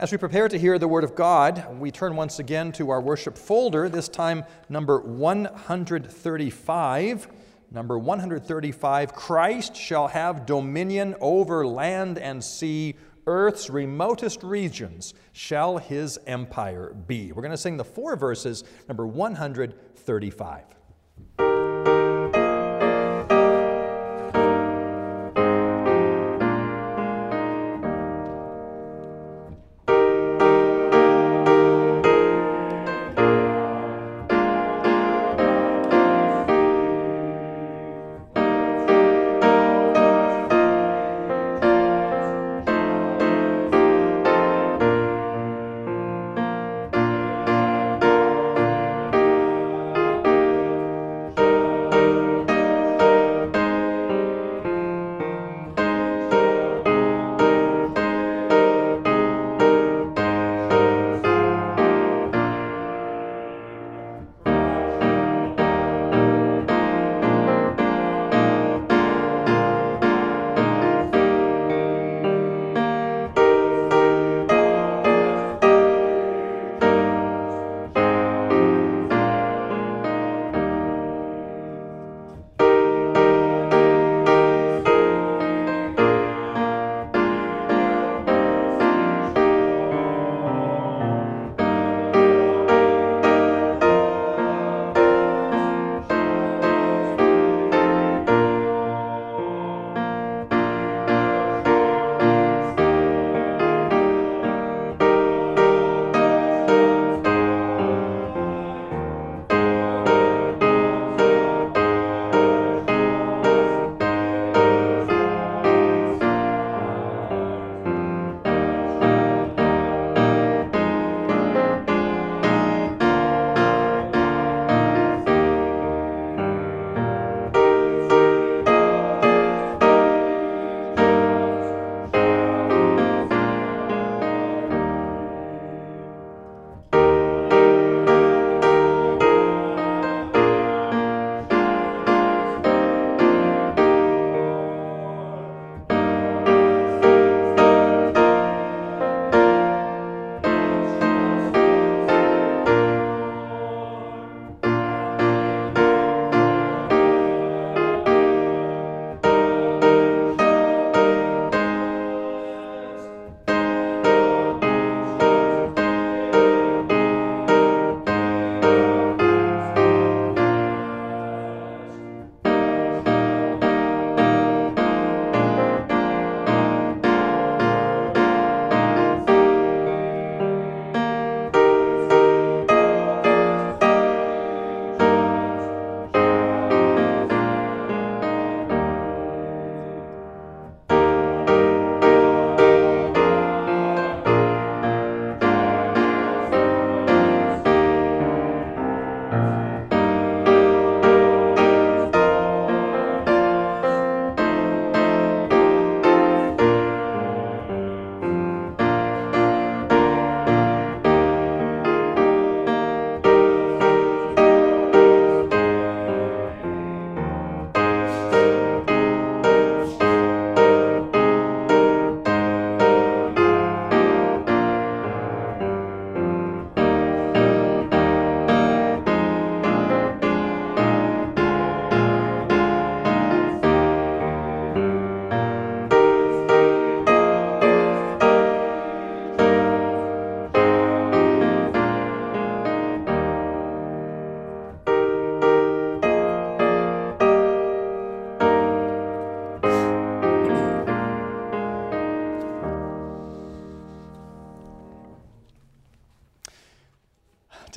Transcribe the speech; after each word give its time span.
As 0.00 0.12
we 0.12 0.18
prepare 0.18 0.48
to 0.48 0.56
hear 0.56 0.78
the 0.78 0.86
Word 0.86 1.02
of 1.02 1.16
God, 1.16 1.76
we 1.80 1.90
turn 1.90 2.14
once 2.14 2.38
again 2.38 2.70
to 2.72 2.90
our 2.90 3.00
worship 3.00 3.36
folder, 3.36 3.88
this 3.88 4.08
time 4.08 4.44
number 4.68 5.00
135. 5.00 7.28
Number 7.72 7.98
135 7.98 9.12
Christ 9.12 9.74
shall 9.74 10.06
have 10.06 10.46
dominion 10.46 11.16
over 11.20 11.66
land 11.66 12.16
and 12.16 12.44
sea, 12.44 12.94
earth's 13.26 13.70
remotest 13.70 14.44
regions 14.44 15.14
shall 15.32 15.78
his 15.78 16.16
empire 16.28 16.94
be. 17.08 17.32
We're 17.32 17.42
going 17.42 17.50
to 17.50 17.56
sing 17.56 17.76
the 17.76 17.82
four 17.82 18.14
verses, 18.14 18.62
number 18.86 19.04
135. 19.04 20.77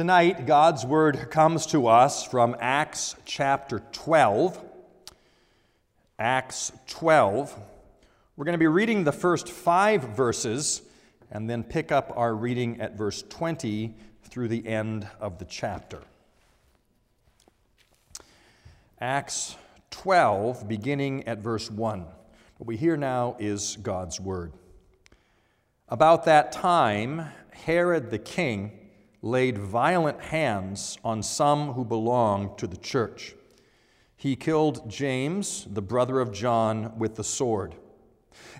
Tonight, 0.01 0.48
God's 0.48 0.83
Word 0.83 1.30
comes 1.30 1.68
to 1.68 1.86
us 1.86 2.25
from 2.25 2.56
Acts 2.59 3.15
chapter 3.24 3.83
12. 3.92 4.59
Acts 6.18 6.71
12. 6.88 7.56
We're 8.36 8.45
going 8.45 8.53
to 8.53 8.57
be 8.57 8.65
reading 8.65 9.03
the 9.03 9.12
first 9.12 9.48
five 9.48 10.01
verses 10.01 10.81
and 11.30 11.48
then 11.48 11.63
pick 11.63 11.92
up 11.92 12.12
our 12.15 12.33
reading 12.33 12.81
at 12.81 12.98
verse 12.98 13.21
20 13.30 13.94
through 14.24 14.48
the 14.48 14.65
end 14.68 15.07
of 15.19 15.38
the 15.38 15.45
chapter. 15.45 16.00
Acts 19.00 19.56
12, 19.92 20.68
beginning 20.68 21.27
at 21.27 21.38
verse 21.38 21.69
1. 21.69 22.00
What 22.57 22.68
we 22.68 22.75
hear 22.75 22.97
now 22.97 23.36
is 23.38 23.77
God's 23.80 24.19
Word. 24.19 24.51
About 25.89 26.25
that 26.25 26.51
time, 26.51 27.27
Herod 27.51 28.09
the 28.09 28.18
king 28.18 28.80
laid 29.21 29.57
violent 29.57 30.21
hands 30.21 30.97
on 31.03 31.21
some 31.21 31.73
who 31.73 31.85
belonged 31.85 32.57
to 32.57 32.68
the 32.68 32.77
church. 32.77 33.35
He 34.15 34.35
killed 34.35 34.89
James, 34.89 35.68
the 35.69 35.81
brother 35.81 36.19
of 36.19 36.31
John, 36.31 36.97
with 36.97 37.15
the 37.15 37.23
sword. 37.23 37.75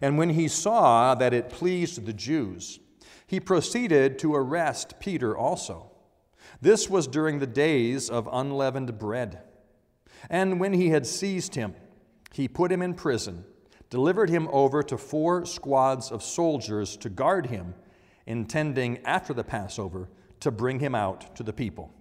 And 0.02 0.18
when 0.18 0.32
he 0.32 0.48
saw 0.48 1.16
that 1.16 1.34
it 1.34 1.50
pleased 1.50 2.06
the 2.06 2.14
Jews, 2.14 2.80
he 3.26 3.40
proceeded 3.40 4.20
to 4.20 4.36
arrest 4.36 5.00
Peter 5.00 5.38
also. 5.38 5.92
This 6.62 6.90
was 6.90 7.08
during 7.08 7.40
the 7.40 7.48
days 7.48 8.10
of 8.10 8.28
unleavened 8.32 9.00
bread. 9.00 9.42
And 10.30 10.60
when 10.60 10.74
he 10.74 10.90
had 10.90 11.08
seized 11.08 11.56
him, 11.56 11.76
he 12.34 12.48
put 12.48 12.72
him 12.72 12.82
in 12.82 12.94
prison, 12.94 13.46
delivered 13.90 14.30
him 14.30 14.48
over 14.52 14.84
to 14.84 14.98
four 14.98 15.46
squads 15.46 16.12
of 16.12 16.22
soldiers 16.22 16.98
to 16.98 17.10
guard 17.10 17.48
him, 17.48 17.74
intending 18.26 19.00
after 19.06 19.34
the 19.34 19.44
Passover 19.44 20.10
to 20.42 20.52
bring 20.52 20.80
him 20.80 20.94
out 20.94 21.36
to 21.36 21.44
the 21.44 21.54
people. 21.54 21.92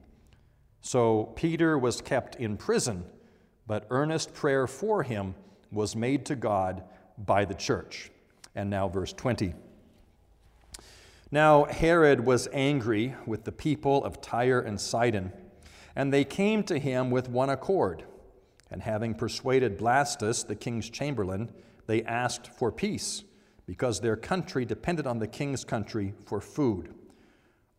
So 0.80 1.32
Peter 1.36 1.78
was 1.78 2.00
kept 2.00 2.36
in 2.36 2.56
prison, 2.56 3.04
but 3.66 3.86
earnest 3.90 4.34
prayer 4.34 4.66
for 4.66 5.02
him 5.02 5.34
was 5.70 5.94
made 5.94 6.26
to 6.26 6.36
God 6.36 6.82
by 7.18 7.44
the 7.44 7.54
church. 7.54 8.10
And 8.54 8.68
now, 8.68 8.88
verse 8.88 9.12
20. 9.12 9.54
Now 11.30 11.64
Herod 11.64 12.26
was 12.26 12.48
angry 12.52 13.14
with 13.24 13.44
the 13.44 13.52
people 13.52 14.04
of 14.04 14.20
Tyre 14.20 14.60
and 14.60 14.80
Sidon, 14.80 15.32
and 15.94 16.12
they 16.12 16.24
came 16.24 16.64
to 16.64 16.78
him 16.78 17.10
with 17.10 17.28
one 17.28 17.50
accord. 17.50 18.04
And 18.70 18.82
having 18.82 19.14
persuaded 19.14 19.78
Blastus, 19.78 20.46
the 20.46 20.56
king's 20.56 20.88
chamberlain, 20.90 21.50
they 21.86 22.02
asked 22.04 22.48
for 22.48 22.72
peace, 22.72 23.24
because 23.66 24.00
their 24.00 24.16
country 24.16 24.64
depended 24.64 25.06
on 25.06 25.18
the 25.18 25.26
king's 25.26 25.64
country 25.64 26.14
for 26.24 26.40
food. 26.40 26.94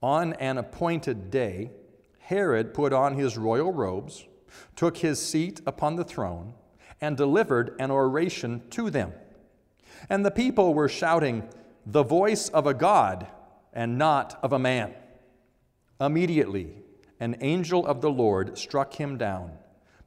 On 0.01 0.33
an 0.33 0.57
appointed 0.57 1.29
day, 1.29 1.71
Herod 2.19 2.73
put 2.73 2.93
on 2.93 3.15
his 3.15 3.37
royal 3.37 3.71
robes, 3.71 4.25
took 4.75 4.97
his 4.97 5.23
seat 5.23 5.61
upon 5.65 5.95
the 5.95 6.03
throne, 6.03 6.53
and 6.99 7.17
delivered 7.17 7.75
an 7.79 7.91
oration 7.91 8.63
to 8.71 8.89
them. 8.89 9.13
And 10.09 10.25
the 10.25 10.31
people 10.31 10.73
were 10.73 10.89
shouting, 10.89 11.47
The 11.85 12.03
voice 12.03 12.49
of 12.49 12.65
a 12.65 12.73
God 12.73 13.27
and 13.73 13.97
not 13.97 14.39
of 14.41 14.53
a 14.53 14.59
man. 14.59 14.93
Immediately, 15.99 16.75
an 17.19 17.35
angel 17.41 17.85
of 17.85 18.01
the 18.01 18.09
Lord 18.09 18.57
struck 18.57 18.95
him 18.95 19.17
down 19.17 19.51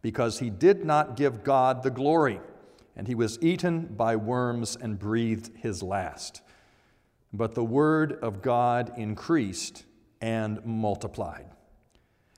because 0.02 0.40
he 0.40 0.50
did 0.50 0.84
not 0.84 1.16
give 1.16 1.44
God 1.44 1.82
the 1.82 1.90
glory, 1.90 2.40
and 2.96 3.06
he 3.06 3.14
was 3.14 3.38
eaten 3.40 3.86
by 3.86 4.16
worms 4.16 4.76
and 4.76 4.98
breathed 4.98 5.56
his 5.56 5.82
last. 5.82 6.42
But 7.36 7.56
the 7.56 7.64
word 7.64 8.12
of 8.22 8.42
God 8.42 8.92
increased 8.96 9.84
and 10.20 10.64
multiplied. 10.64 11.46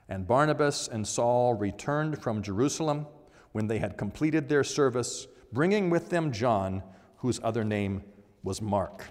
And 0.09 0.25
Barnabas 0.25 0.87
and 0.87 1.07
Saul 1.07 1.53
returned 1.53 2.19
from 2.19 2.41
Jerusalem 2.41 3.05
when 3.51 3.67
they 3.67 3.77
had 3.77 3.95
completed 3.95 4.49
their 4.49 4.63
service, 4.63 5.27
bringing 5.53 5.91
with 5.91 6.09
them 6.09 6.31
John, 6.31 6.81
whose 7.17 7.39
other 7.43 7.63
name 7.63 8.05
was 8.41 8.59
Mark. 8.59 9.03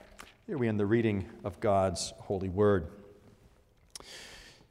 Here 0.48 0.58
we 0.58 0.66
end 0.66 0.80
the 0.80 0.86
reading 0.86 1.28
of 1.44 1.60
God's 1.60 2.12
holy 2.18 2.48
word. 2.48 2.88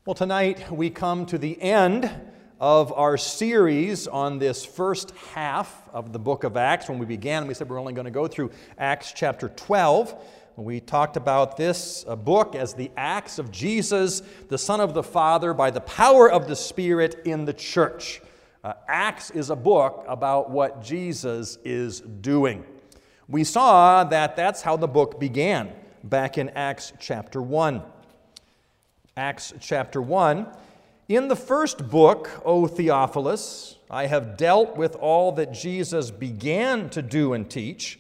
Well, 0.06 0.16
tonight 0.16 0.70
we 0.70 0.90
come 0.90 1.26
to 1.28 1.38
the 1.38 1.62
end 1.62 2.12
of 2.60 2.92
our 2.92 3.16
series 3.16 4.06
on 4.06 4.40
this 4.40 4.66
first 4.66 5.12
half 5.34 5.88
of 5.94 6.12
the 6.12 6.20
book 6.20 6.44
of 6.44 6.58
Acts. 6.58 6.90
When 6.90 7.00
we 7.00 7.06
began, 7.06 7.48
we 7.48 7.54
said 7.54 7.70
we're 7.70 7.80
only 7.80 7.94
going 7.94 8.04
to 8.04 8.12
go 8.12 8.28
through 8.28 8.52
Acts 8.78 9.14
chapter 9.16 9.48
12. 9.48 10.22
We 10.57 10.80
talked 10.80 11.18
about 11.18 11.57
this 11.57 12.06
book 12.06 12.56
as 12.56 12.74
the 12.74 12.90
Acts 12.96 13.40
of 13.40 13.52
Jesus, 13.52 14.22
the 14.48 14.57
Son 14.57 14.80
of 14.80 14.94
the 14.94 15.04
Father, 15.04 15.54
by 15.54 15.69
the 15.69 15.81
power 15.81 16.31
of 16.31 16.48
the 16.48 16.56
Spirit 16.56 17.24
in 17.25 17.44
the 17.44 17.52
church. 17.52 18.22
Uh, 18.63 18.74
Acts 18.88 19.31
is 19.31 19.50
a 19.50 19.56
book 19.56 20.06
about 20.07 20.50
what 20.50 20.81
Jesus 20.81 21.57
is 21.66 22.00
doing. 22.00 22.63
We 23.28 23.44
saw 23.44 24.06
that 24.06 24.38
that's 24.38 24.62
how 24.62 24.78
the 24.78 24.88
book 24.88 25.19
began 25.19 25.74
back 26.06 26.38
in 26.38 26.48
Acts 26.52 26.94
chapter 27.00 27.42
1. 27.42 27.81
Acts 29.18 29.54
chapter 29.60 30.02
1. 30.02 30.48
In 31.10 31.28
the 31.28 31.36
first 31.36 31.90
book, 31.90 32.30
O 32.46 32.66
Theophilus, 32.66 33.78
I 33.92 34.06
have 34.06 34.38
dealt 34.38 34.78
with 34.78 34.96
all 34.96 35.34
that 35.34 35.52
Jesus 35.52 36.12
began 36.12 36.90
to 36.92 37.02
do 37.02 37.34
and 37.34 37.50
teach 37.50 38.00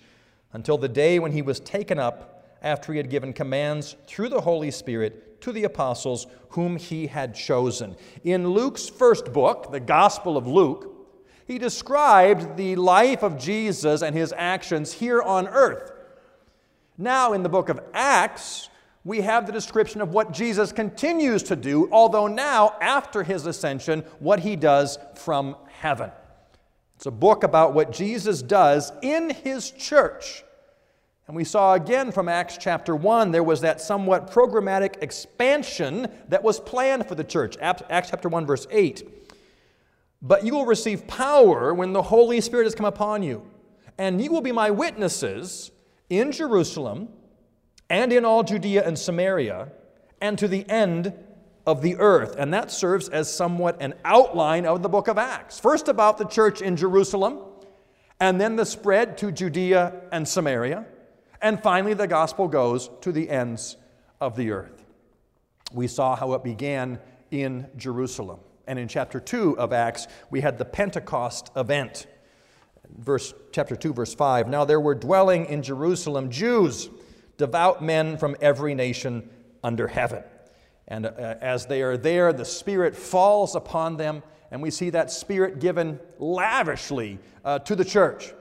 until 0.53 0.77
the 0.77 0.87
day 0.87 1.19
when 1.19 1.33
he 1.33 1.41
was 1.41 1.59
taken 1.59 1.99
up 1.99 2.31
after 2.65 2.91
he 2.91 2.97
had 2.97 3.09
given 3.09 3.31
commands 3.31 3.95
through 4.07 4.27
the 4.27 4.41
Holy 4.41 4.71
Spirit 4.71 5.39
to 5.39 5.51
the 5.51 5.63
apostles 5.63 6.25
whom 6.49 6.75
he 6.75 7.05
had 7.07 7.35
chosen. 7.35 7.95
In 8.23 8.49
Luke's 8.49 8.89
first 8.89 9.31
book, 9.31 9.71
the 9.71 9.79
Gospel 9.79 10.35
of 10.35 10.47
Luke, 10.47 10.91
he 11.45 11.59
described 11.59 12.57
the 12.57 12.75
life 12.75 13.21
of 13.21 13.37
Jesus 13.37 14.01
and 14.01 14.15
his 14.15 14.33
actions 14.35 14.93
here 14.93 15.21
on 15.21 15.47
earth. 15.47 15.91
Now, 16.97 17.33
in 17.33 17.43
the 17.43 17.49
book 17.49 17.69
of 17.69 17.79
Acts, 17.93 18.69
we 19.03 19.21
have 19.21 19.45
the 19.45 19.51
description 19.51 20.01
of 20.01 20.09
what 20.09 20.31
Jesus 20.31 20.71
continues 20.71 21.43
to 21.43 21.55
do, 21.55 21.87
although 21.91 22.25
now, 22.25 22.75
after 22.81 23.21
his 23.21 23.45
ascension, 23.45 24.01
what 24.17 24.39
he 24.39 24.55
does 24.55 24.97
from 25.13 25.55
heaven. 25.67 26.09
It's 26.95 27.05
a 27.05 27.11
book 27.11 27.43
about 27.43 27.73
what 27.73 27.91
Jesus 27.91 28.41
does 28.41 28.91
in 29.03 29.29
his 29.29 29.69
church. 29.69 30.44
And 31.27 31.35
we 31.35 31.43
saw 31.43 31.73
again 31.73 32.11
from 32.11 32.29
Acts 32.29 32.57
chapter 32.59 32.95
1, 32.95 33.31
there 33.31 33.43
was 33.43 33.61
that 33.61 33.81
somewhat 33.81 34.29
programmatic 34.29 35.01
expansion 35.01 36.07
that 36.29 36.43
was 36.43 36.59
planned 36.59 37.07
for 37.07 37.15
the 37.15 37.23
church. 37.23 37.57
Acts 37.59 38.09
chapter 38.09 38.29
1, 38.29 38.45
verse 38.45 38.67
8. 38.69 39.09
But 40.21 40.45
you 40.45 40.53
will 40.53 40.67
receive 40.67 41.07
power 41.07 41.73
when 41.73 41.93
the 41.93 42.03
Holy 42.03 42.41
Spirit 42.41 42.65
has 42.65 42.75
come 42.75 42.85
upon 42.85 43.23
you, 43.23 43.43
and 43.97 44.21
you 44.21 44.31
will 44.31 44.41
be 44.41 44.51
my 44.51 44.69
witnesses 44.69 45.71
in 46.09 46.31
Jerusalem 46.31 47.09
and 47.89 48.13
in 48.13 48.23
all 48.23 48.43
Judea 48.43 48.85
and 48.85 48.97
Samaria 48.97 49.71
and 50.21 50.37
to 50.37 50.47
the 50.47 50.67
end 50.69 51.13
of 51.65 51.81
the 51.81 51.95
earth. 51.97 52.35
And 52.37 52.53
that 52.53 52.71
serves 52.71 53.09
as 53.09 53.33
somewhat 53.33 53.81
an 53.81 53.95
outline 54.05 54.65
of 54.65 54.83
the 54.83 54.89
book 54.89 55.07
of 55.07 55.17
Acts. 55.17 55.59
First, 55.59 55.87
about 55.87 56.17
the 56.19 56.25
church 56.25 56.61
in 56.61 56.75
Jerusalem, 56.75 57.39
and 58.19 58.39
then 58.39 58.55
the 58.55 58.65
spread 58.65 59.17
to 59.19 59.31
Judea 59.31 60.01
and 60.11 60.27
Samaria, 60.27 60.85
and 61.45 61.61
finally, 61.61 61.93
the 61.93 62.07
gospel 62.07 62.47
goes 62.47 62.89
to 63.01 63.11
the 63.11 63.29
ends 63.29 63.77
of 64.19 64.35
the 64.35 64.49
earth. 64.49 64.83
We 65.71 65.85
saw 65.85 66.15
how 66.15 66.33
it 66.33 66.43
began 66.43 66.97
in 67.29 67.67
Jerusalem. 67.77 68.39
And 68.65 68.79
in 68.79 68.87
chapter 68.87 69.19
2 69.19 69.59
of 69.59 69.71
Acts, 69.71 70.07
we 70.31 70.41
had 70.41 70.57
the 70.57 70.65
Pentecost 70.65 71.51
event. 71.55 72.07
Verse, 72.97 73.31
chapter 73.51 73.75
2, 73.75 73.93
verse 73.93 74.15
5. 74.15 74.47
Now 74.47 74.65
there 74.65 74.79
were 74.79 74.95
dwelling 74.95 75.45
in 75.45 75.61
Jerusalem 75.61 76.31
Jews, 76.31 76.89
devout 77.37 77.83
men 77.83 78.17
from 78.17 78.35
every 78.41 78.73
nation 78.73 79.29
under 79.63 79.87
heaven. 79.87 80.23
And 80.87 81.05
uh, 81.05 81.35
as 81.41 81.67
they 81.67 81.83
are 81.83 81.95
there, 81.95 82.33
the 82.33 82.43
Spirit 82.43 82.95
falls 82.95 83.55
upon 83.55 83.97
them, 83.97 84.23
and 84.49 84.63
we 84.63 84.71
see 84.71 84.89
that 84.89 85.11
Spirit 85.11 85.59
given 85.59 85.99
lavishly 86.17 87.19
uh, 87.43 87.59
to 87.59 87.75
the 87.75 87.85
church. 87.85 88.33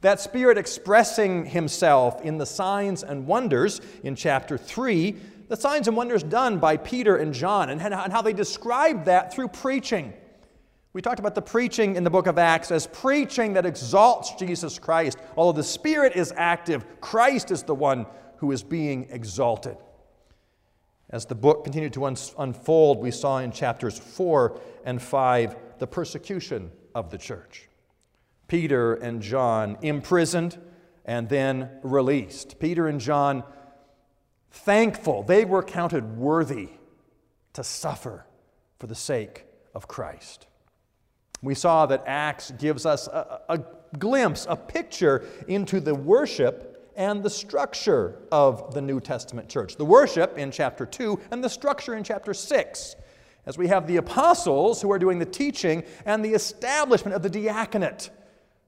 That 0.00 0.20
Spirit 0.20 0.58
expressing 0.58 1.46
Himself 1.46 2.20
in 2.22 2.38
the 2.38 2.46
signs 2.46 3.02
and 3.02 3.26
wonders 3.26 3.80
in 4.02 4.14
chapter 4.14 4.58
3 4.58 5.16
the 5.48 5.56
signs 5.56 5.86
and 5.86 5.96
wonders 5.96 6.22
done 6.22 6.58
by 6.58 6.76
Peter 6.76 7.16
and 7.16 7.32
John 7.32 7.70
and 7.70 7.80
how 7.80 8.22
they 8.22 8.32
describe 8.32 9.04
that 9.04 9.32
through 9.32 9.48
preaching. 9.48 10.12
We 10.92 11.02
talked 11.02 11.20
about 11.20 11.34
the 11.34 11.42
preaching 11.42 11.96
in 11.96 12.04
the 12.04 12.10
book 12.10 12.26
of 12.26 12.38
Acts 12.38 12.70
as 12.70 12.86
preaching 12.86 13.52
that 13.52 13.66
exalts 13.66 14.32
Jesus 14.34 14.78
Christ. 14.78 15.18
Although 15.36 15.58
the 15.58 15.64
Spirit 15.64 16.16
is 16.16 16.32
active, 16.36 17.00
Christ 17.00 17.50
is 17.50 17.62
the 17.62 17.74
one 17.74 18.06
who 18.38 18.50
is 18.50 18.62
being 18.62 19.06
exalted. 19.10 19.76
As 21.10 21.26
the 21.26 21.34
book 21.34 21.64
continued 21.64 21.92
to 21.92 22.06
un- 22.06 22.16
unfold, 22.38 22.98
we 22.98 23.10
saw 23.10 23.38
in 23.38 23.52
chapters 23.52 23.98
4 23.98 24.58
and 24.84 25.00
5 25.00 25.56
the 25.78 25.86
persecution 25.86 26.72
of 26.94 27.10
the 27.10 27.18
church. 27.18 27.68
Peter 28.48 28.94
and 28.94 29.22
John 29.22 29.76
imprisoned 29.82 30.58
and 31.04 31.28
then 31.28 31.70
released. 31.82 32.58
Peter 32.58 32.86
and 32.88 33.00
John 33.00 33.44
thankful. 34.50 35.22
They 35.22 35.44
were 35.44 35.62
counted 35.62 36.16
worthy 36.16 36.70
to 37.52 37.64
suffer 37.64 38.26
for 38.78 38.86
the 38.86 38.94
sake 38.94 39.44
of 39.74 39.88
Christ. 39.88 40.46
We 41.42 41.54
saw 41.54 41.86
that 41.86 42.04
Acts 42.06 42.50
gives 42.52 42.86
us 42.86 43.06
a, 43.08 43.40
a, 43.48 43.60
glimpse, 43.98 44.46
a 44.48 44.56
picture 44.56 45.24
into 45.48 45.80
the 45.80 45.94
worship 45.94 46.92
and 46.96 47.22
the 47.22 47.30
structure 47.30 48.16
of 48.32 48.74
the 48.74 48.80
New 48.80 49.00
Testament 49.00 49.48
church. 49.48 49.76
The 49.76 49.84
worship 49.84 50.38
in 50.38 50.50
chapter 50.50 50.86
2 50.86 51.20
and 51.30 51.44
the 51.44 51.48
structure 51.48 51.94
in 51.94 52.02
chapter 52.02 52.32
6. 52.32 52.96
As 53.44 53.56
we 53.56 53.68
have 53.68 53.86
the 53.86 53.98
apostles 53.98 54.82
who 54.82 54.90
are 54.90 54.98
doing 54.98 55.18
the 55.18 55.26
teaching 55.26 55.84
and 56.04 56.24
the 56.24 56.32
establishment 56.32 57.14
of 57.14 57.22
the 57.22 57.30
diaconate, 57.30 58.10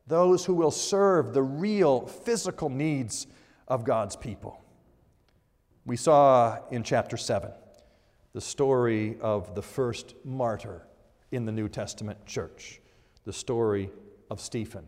those 0.09 0.45
who 0.45 0.55
will 0.55 0.71
serve 0.71 1.35
the 1.35 1.43
real 1.43 2.07
physical 2.07 2.71
needs 2.71 3.27
of 3.69 3.85
God's 3.85 4.17
people. 4.17 4.65
We 5.85 5.97
saw 5.97 6.59
in 6.71 6.83
chapter 6.83 7.17
7 7.17 7.51
the 8.33 8.41
story 8.41 9.17
of 9.21 9.55
the 9.55 9.63
first 9.63 10.15
martyr 10.25 10.87
in 11.31 11.45
the 11.45 11.53
New 11.53 11.69
Testament 11.69 12.25
church, 12.27 12.81
the 13.25 13.33
story 13.33 13.91
of 14.31 14.41
Stephen. 14.41 14.87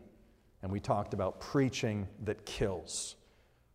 And 0.62 0.72
we 0.72 0.80
talked 0.80 1.14
about 1.14 1.40
preaching 1.40 2.08
that 2.24 2.44
kills, 2.44 3.16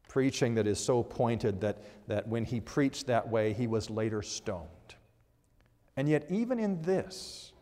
preaching 0.08 0.56
that 0.56 0.68
is 0.68 0.80
so 0.80 1.04
pointed 1.04 1.62
that, 1.62 1.82
that 2.08 2.28
when 2.28 2.46
he 2.46 2.60
preached 2.60 3.08
that 3.08 3.28
way, 3.28 3.54
he 3.54 3.68
was 3.68 3.90
later 3.90 4.22
stoned. 4.22 4.70
And 5.98 6.10
yet, 6.10 6.26
even 6.30 6.60
in 6.60 6.82
this, 6.82 7.54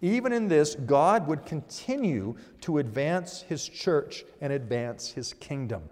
even 0.00 0.32
in 0.32 0.48
this, 0.48 0.74
God 0.74 1.26
would 1.26 1.44
continue 1.44 2.36
to 2.60 2.78
advance 2.78 3.42
his 3.42 3.68
church 3.68 4.24
and 4.40 4.52
advance 4.52 5.10
his 5.10 5.34
kingdom. 5.34 5.82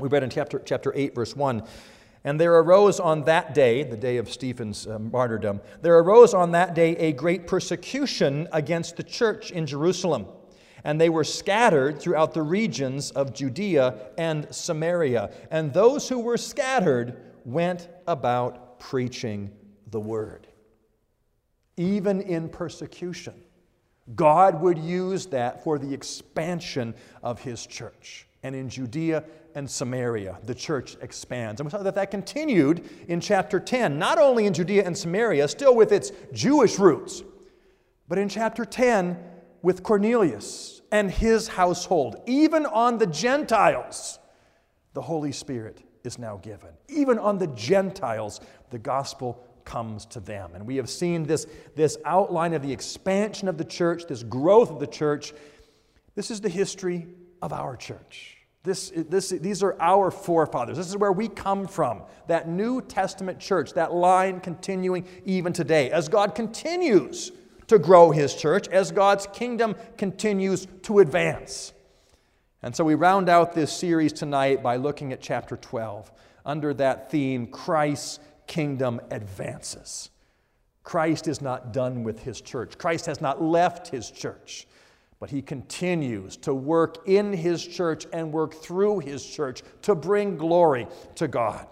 We 0.00 0.08
read 0.08 0.22
in 0.22 0.30
chapter, 0.30 0.60
chapter 0.64 0.92
8, 0.94 1.14
verse 1.14 1.36
1 1.36 1.62
And 2.24 2.40
there 2.40 2.54
arose 2.58 2.98
on 2.98 3.24
that 3.24 3.54
day, 3.54 3.82
the 3.82 3.96
day 3.96 4.16
of 4.16 4.30
Stephen's 4.30 4.86
uh, 4.86 4.98
martyrdom, 4.98 5.60
there 5.82 5.98
arose 5.98 6.32
on 6.32 6.52
that 6.52 6.74
day 6.74 6.96
a 6.96 7.12
great 7.12 7.46
persecution 7.46 8.48
against 8.52 8.96
the 8.96 9.02
church 9.02 9.50
in 9.50 9.66
Jerusalem. 9.66 10.26
And 10.84 10.98
they 10.98 11.10
were 11.10 11.24
scattered 11.24 12.00
throughout 12.00 12.32
the 12.32 12.42
regions 12.42 13.10
of 13.10 13.34
Judea 13.34 14.12
and 14.16 14.46
Samaria. 14.54 15.30
And 15.50 15.74
those 15.74 16.08
who 16.08 16.20
were 16.20 16.36
scattered 16.38 17.20
went 17.44 17.88
about 18.06 18.78
preaching 18.78 19.50
the 19.90 20.00
word 20.00 20.47
even 21.78 22.20
in 22.20 22.48
persecution. 22.48 23.34
God 24.14 24.60
would 24.60 24.78
use 24.78 25.26
that 25.26 25.62
for 25.62 25.78
the 25.78 25.92
expansion 25.92 26.94
of 27.22 27.40
his 27.40 27.66
church. 27.66 28.26
And 28.42 28.54
in 28.54 28.68
Judea 28.68 29.24
and 29.54 29.68
Samaria, 29.68 30.38
the 30.44 30.54
church 30.54 30.96
expands. 31.00 31.60
And 31.60 31.66
we 31.66 31.70
saw 31.70 31.82
that 31.82 31.94
that 31.94 32.10
continued 32.10 32.88
in 33.08 33.20
chapter 33.20 33.58
10, 33.58 33.98
not 33.98 34.18
only 34.18 34.46
in 34.46 34.54
Judea 34.54 34.84
and 34.84 34.96
Samaria, 34.96 35.48
still 35.48 35.74
with 35.74 35.92
its 35.92 36.12
Jewish 36.32 36.78
roots, 36.78 37.22
but 38.08 38.18
in 38.18 38.28
chapter 38.28 38.64
10 38.64 39.18
with 39.62 39.82
Cornelius 39.82 40.80
and 40.92 41.10
his 41.10 41.48
household. 41.48 42.16
Even 42.26 42.64
on 42.64 42.98
the 42.98 43.06
Gentiles, 43.06 44.18
the 44.94 45.02
Holy 45.02 45.32
Spirit 45.32 45.82
is 46.04 46.18
now 46.18 46.38
given. 46.38 46.70
Even 46.88 47.18
on 47.18 47.38
the 47.38 47.48
Gentiles, 47.48 48.40
the 48.70 48.78
gospel 48.78 49.44
comes 49.68 50.06
to 50.06 50.20
them. 50.20 50.52
And 50.54 50.66
we 50.66 50.76
have 50.76 50.88
seen 50.88 51.24
this, 51.24 51.46
this 51.76 51.98
outline 52.06 52.54
of 52.54 52.62
the 52.62 52.72
expansion 52.72 53.48
of 53.48 53.58
the 53.58 53.64
church, 53.64 54.04
this 54.08 54.22
growth 54.22 54.70
of 54.70 54.80
the 54.80 54.86
church. 54.86 55.34
This 56.14 56.30
is 56.30 56.40
the 56.40 56.48
history 56.48 57.06
of 57.42 57.52
our 57.52 57.76
church. 57.76 58.38
This, 58.64 58.90
this, 58.94 59.28
these 59.28 59.62
are 59.62 59.76
our 59.78 60.10
forefathers. 60.10 60.78
This 60.78 60.88
is 60.88 60.96
where 60.96 61.12
we 61.12 61.28
come 61.28 61.66
from. 61.66 62.02
That 62.28 62.48
New 62.48 62.80
Testament 62.80 63.38
church, 63.40 63.74
that 63.74 63.92
line 63.92 64.40
continuing 64.40 65.06
even 65.26 65.52
today. 65.52 65.90
As 65.90 66.08
God 66.08 66.34
continues 66.34 67.30
to 67.66 67.78
grow 67.78 68.10
his 68.10 68.34
church, 68.34 68.68
as 68.68 68.90
God's 68.90 69.26
kingdom 69.34 69.76
continues 69.98 70.66
to 70.84 71.00
advance. 71.00 71.74
And 72.62 72.74
so 72.74 72.84
we 72.84 72.94
round 72.94 73.28
out 73.28 73.52
this 73.52 73.70
series 73.70 74.14
tonight 74.14 74.62
by 74.62 74.76
looking 74.76 75.12
at 75.12 75.20
chapter 75.20 75.58
12 75.58 76.10
under 76.46 76.72
that 76.74 77.10
theme 77.10 77.46
Christ's 77.46 78.18
kingdom 78.48 79.00
advances. 79.10 80.10
Christ 80.82 81.28
is 81.28 81.42
not 81.42 81.72
done 81.72 82.02
with 82.02 82.20
his 82.20 82.40
church. 82.40 82.78
Christ 82.78 83.06
has 83.06 83.20
not 83.20 83.42
left 83.42 83.88
his 83.88 84.10
church, 84.10 84.66
but 85.20 85.28
he 85.30 85.42
continues 85.42 86.36
to 86.38 86.54
work 86.54 87.06
in 87.06 87.32
his 87.32 87.64
church 87.64 88.06
and 88.12 88.32
work 88.32 88.54
through 88.54 89.00
his 89.00 89.24
church 89.24 89.62
to 89.82 89.94
bring 89.94 90.38
glory 90.38 90.88
to 91.16 91.28
God. 91.28 91.66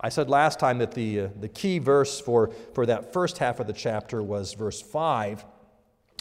I 0.00 0.08
said 0.08 0.30
last 0.30 0.58
time 0.58 0.78
that 0.78 0.92
the, 0.92 1.20
uh, 1.20 1.28
the 1.38 1.48
key 1.48 1.78
verse 1.78 2.18
for, 2.18 2.50
for 2.74 2.86
that 2.86 3.12
first 3.12 3.36
half 3.36 3.60
of 3.60 3.66
the 3.66 3.74
chapter 3.74 4.22
was 4.22 4.54
verse 4.54 4.80
5. 4.80 5.44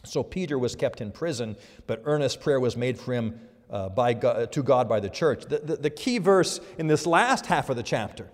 So 0.03 0.21
Peter 0.21 0.59
was 0.59 0.75
kept 0.75 1.00
in 1.00 1.13
prison, 1.13 1.55
but 1.88 2.01
earnest 2.03 2.41
prayer 2.41 2.59
was 2.59 2.75
made 2.75 3.00
for 3.00 3.13
him 3.13 3.39
uh, 3.69 3.88
by 3.88 4.13
God, 4.13 4.51
to 4.51 4.62
God 4.62 4.89
by 4.89 5.00
the 5.00 5.09
church. 5.09 5.45
The, 5.45 5.59
the, 5.59 5.75
the 5.77 5.89
key 5.89 6.17
verse 6.17 6.59
in 6.77 6.88
this 6.88 7.05
last 7.05 7.45
half 7.45 7.69
of 7.69 7.77
the 7.77 7.83
chapter 7.83 8.29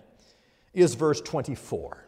is 0.76 0.94
verse 0.94 1.20
24. 1.20 2.06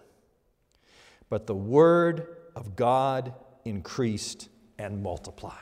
But 1.30 1.46
the 1.46 1.54
word 1.54 2.36
of 2.54 2.76
God 2.76 3.34
increased 3.64 4.48
and 4.78 5.02
multiplied. 5.02 5.54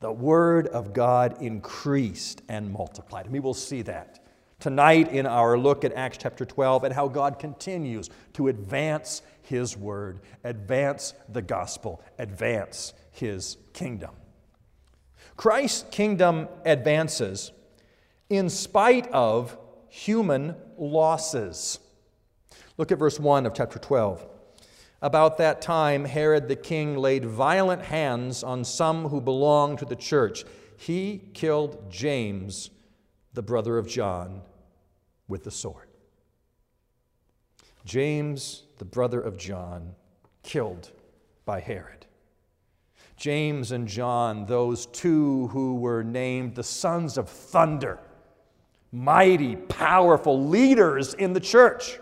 The 0.00 0.12
word 0.12 0.68
of 0.68 0.92
God 0.92 1.42
increased 1.42 2.42
and 2.48 2.72
multiplied. 2.72 3.26
And 3.26 3.32
we 3.32 3.40
will 3.40 3.54
see 3.54 3.82
that 3.82 4.24
tonight 4.60 5.12
in 5.12 5.26
our 5.26 5.58
look 5.58 5.84
at 5.84 5.92
Acts 5.92 6.18
chapter 6.18 6.44
12 6.44 6.84
and 6.84 6.94
how 6.94 7.08
God 7.08 7.38
continues 7.38 8.08
to 8.34 8.48
advance 8.48 9.22
his 9.42 9.76
word, 9.76 10.20
advance 10.44 11.14
the 11.28 11.42
gospel, 11.42 12.02
advance 12.18 12.94
his 13.10 13.56
kingdom. 13.72 14.10
Christ's 15.36 15.84
kingdom 15.90 16.48
advances 16.64 17.50
in 18.30 18.48
spite 18.48 19.08
of 19.08 19.58
human 19.88 20.54
losses. 20.78 21.78
Look 22.76 22.90
at 22.90 22.98
verse 22.98 23.20
1 23.20 23.46
of 23.46 23.54
chapter 23.54 23.78
12. 23.78 24.26
About 25.00 25.36
that 25.38 25.60
time, 25.60 26.04
Herod 26.04 26.48
the 26.48 26.56
king 26.56 26.96
laid 26.96 27.24
violent 27.24 27.82
hands 27.82 28.42
on 28.42 28.64
some 28.64 29.08
who 29.08 29.20
belonged 29.20 29.78
to 29.80 29.84
the 29.84 29.96
church. 29.96 30.44
He 30.76 31.30
killed 31.34 31.90
James, 31.90 32.70
the 33.34 33.42
brother 33.42 33.78
of 33.78 33.86
John, 33.86 34.42
with 35.28 35.44
the 35.44 35.50
sword. 35.50 35.88
James, 37.84 38.62
the 38.78 38.84
brother 38.84 39.20
of 39.20 39.36
John, 39.36 39.94
killed 40.42 40.90
by 41.44 41.60
Herod. 41.60 42.06
James 43.16 43.72
and 43.72 43.86
John, 43.86 44.46
those 44.46 44.86
two 44.86 45.48
who 45.48 45.76
were 45.76 46.02
named 46.02 46.54
the 46.54 46.62
sons 46.62 47.18
of 47.18 47.28
thunder 47.28 48.00
mighty, 48.94 49.56
powerful 49.56 50.46
leaders 50.46 51.14
in 51.14 51.32
the 51.32 51.40
church. 51.40 51.98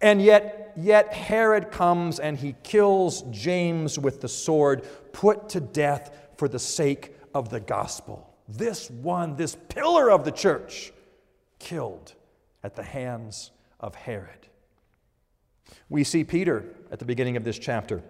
And 0.00 0.22
yet, 0.22 0.72
yet 0.76 1.12
Herod 1.12 1.70
comes 1.70 2.18
and 2.18 2.38
he 2.38 2.54
kills 2.62 3.22
James 3.30 3.98
with 3.98 4.22
the 4.22 4.28
sword, 4.28 4.86
put 5.12 5.50
to 5.50 5.60
death 5.60 6.10
for 6.38 6.48
the 6.48 6.58
sake 6.58 7.14
of 7.34 7.50
the 7.50 7.60
gospel. 7.60 8.34
This 8.48 8.90
one, 8.90 9.36
this 9.36 9.56
pillar 9.68 10.10
of 10.10 10.24
the 10.24 10.32
church, 10.32 10.90
killed 11.58 12.14
at 12.62 12.74
the 12.74 12.82
hands 12.82 13.50
of 13.78 13.94
Herod. 13.94 14.48
We 15.90 16.02
see 16.02 16.24
Peter 16.24 16.64
at 16.90 16.98
the 16.98 17.04
beginning 17.04 17.36
of 17.36 17.44
this 17.44 17.58
chapter, 17.58 18.02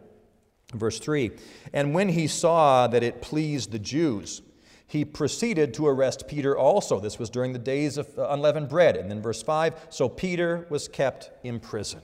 verse 0.75 1.01
3. 1.01 1.33
And 1.73 1.93
when 1.93 2.11
he 2.11 2.29
saw 2.29 2.87
that 2.87 3.03
it 3.03 3.21
pleased 3.21 3.73
the 3.73 3.81
Jews, 3.81 4.43
he 4.89 5.05
proceeded 5.05 5.75
to 5.75 5.87
arrest 5.87 6.27
Peter 6.27 6.57
also. 6.57 6.99
This 6.99 7.19
was 7.19 7.29
during 7.29 7.53
the 7.53 7.59
days 7.59 7.99
of 7.99 8.09
unleavened 8.17 8.71
bread. 8.71 8.97
And 8.97 9.11
then 9.11 9.21
verse 9.21 9.43
5 9.43 9.89
so 9.91 10.09
Peter 10.09 10.67
was 10.71 10.89
kept 10.89 11.31
in 11.45 11.61
prison. 11.61 12.01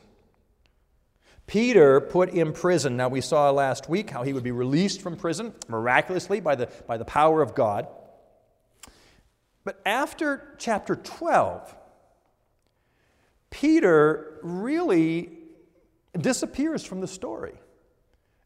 Peter 1.46 2.00
put 2.00 2.28
in 2.28 2.52
prison. 2.52 2.96
Now, 2.96 3.08
we 3.08 3.20
saw 3.20 3.50
last 3.50 3.88
week 3.88 4.10
how 4.10 4.22
he 4.22 4.32
would 4.32 4.44
be 4.44 4.50
released 4.50 5.00
from 5.00 5.16
prison 5.16 5.52
miraculously 5.68 6.40
by 6.40 6.54
the, 6.54 6.66
by 6.86 6.96
the 6.96 7.04
power 7.04 7.42
of 7.42 7.54
God. 7.54 7.86
But 9.64 9.80
after 9.86 10.54
chapter 10.58 10.94
12, 10.94 11.74
Peter 13.50 14.40
really 14.42 15.30
disappears 16.18 16.84
from 16.84 17.00
the 17.00 17.06
story 17.06 17.54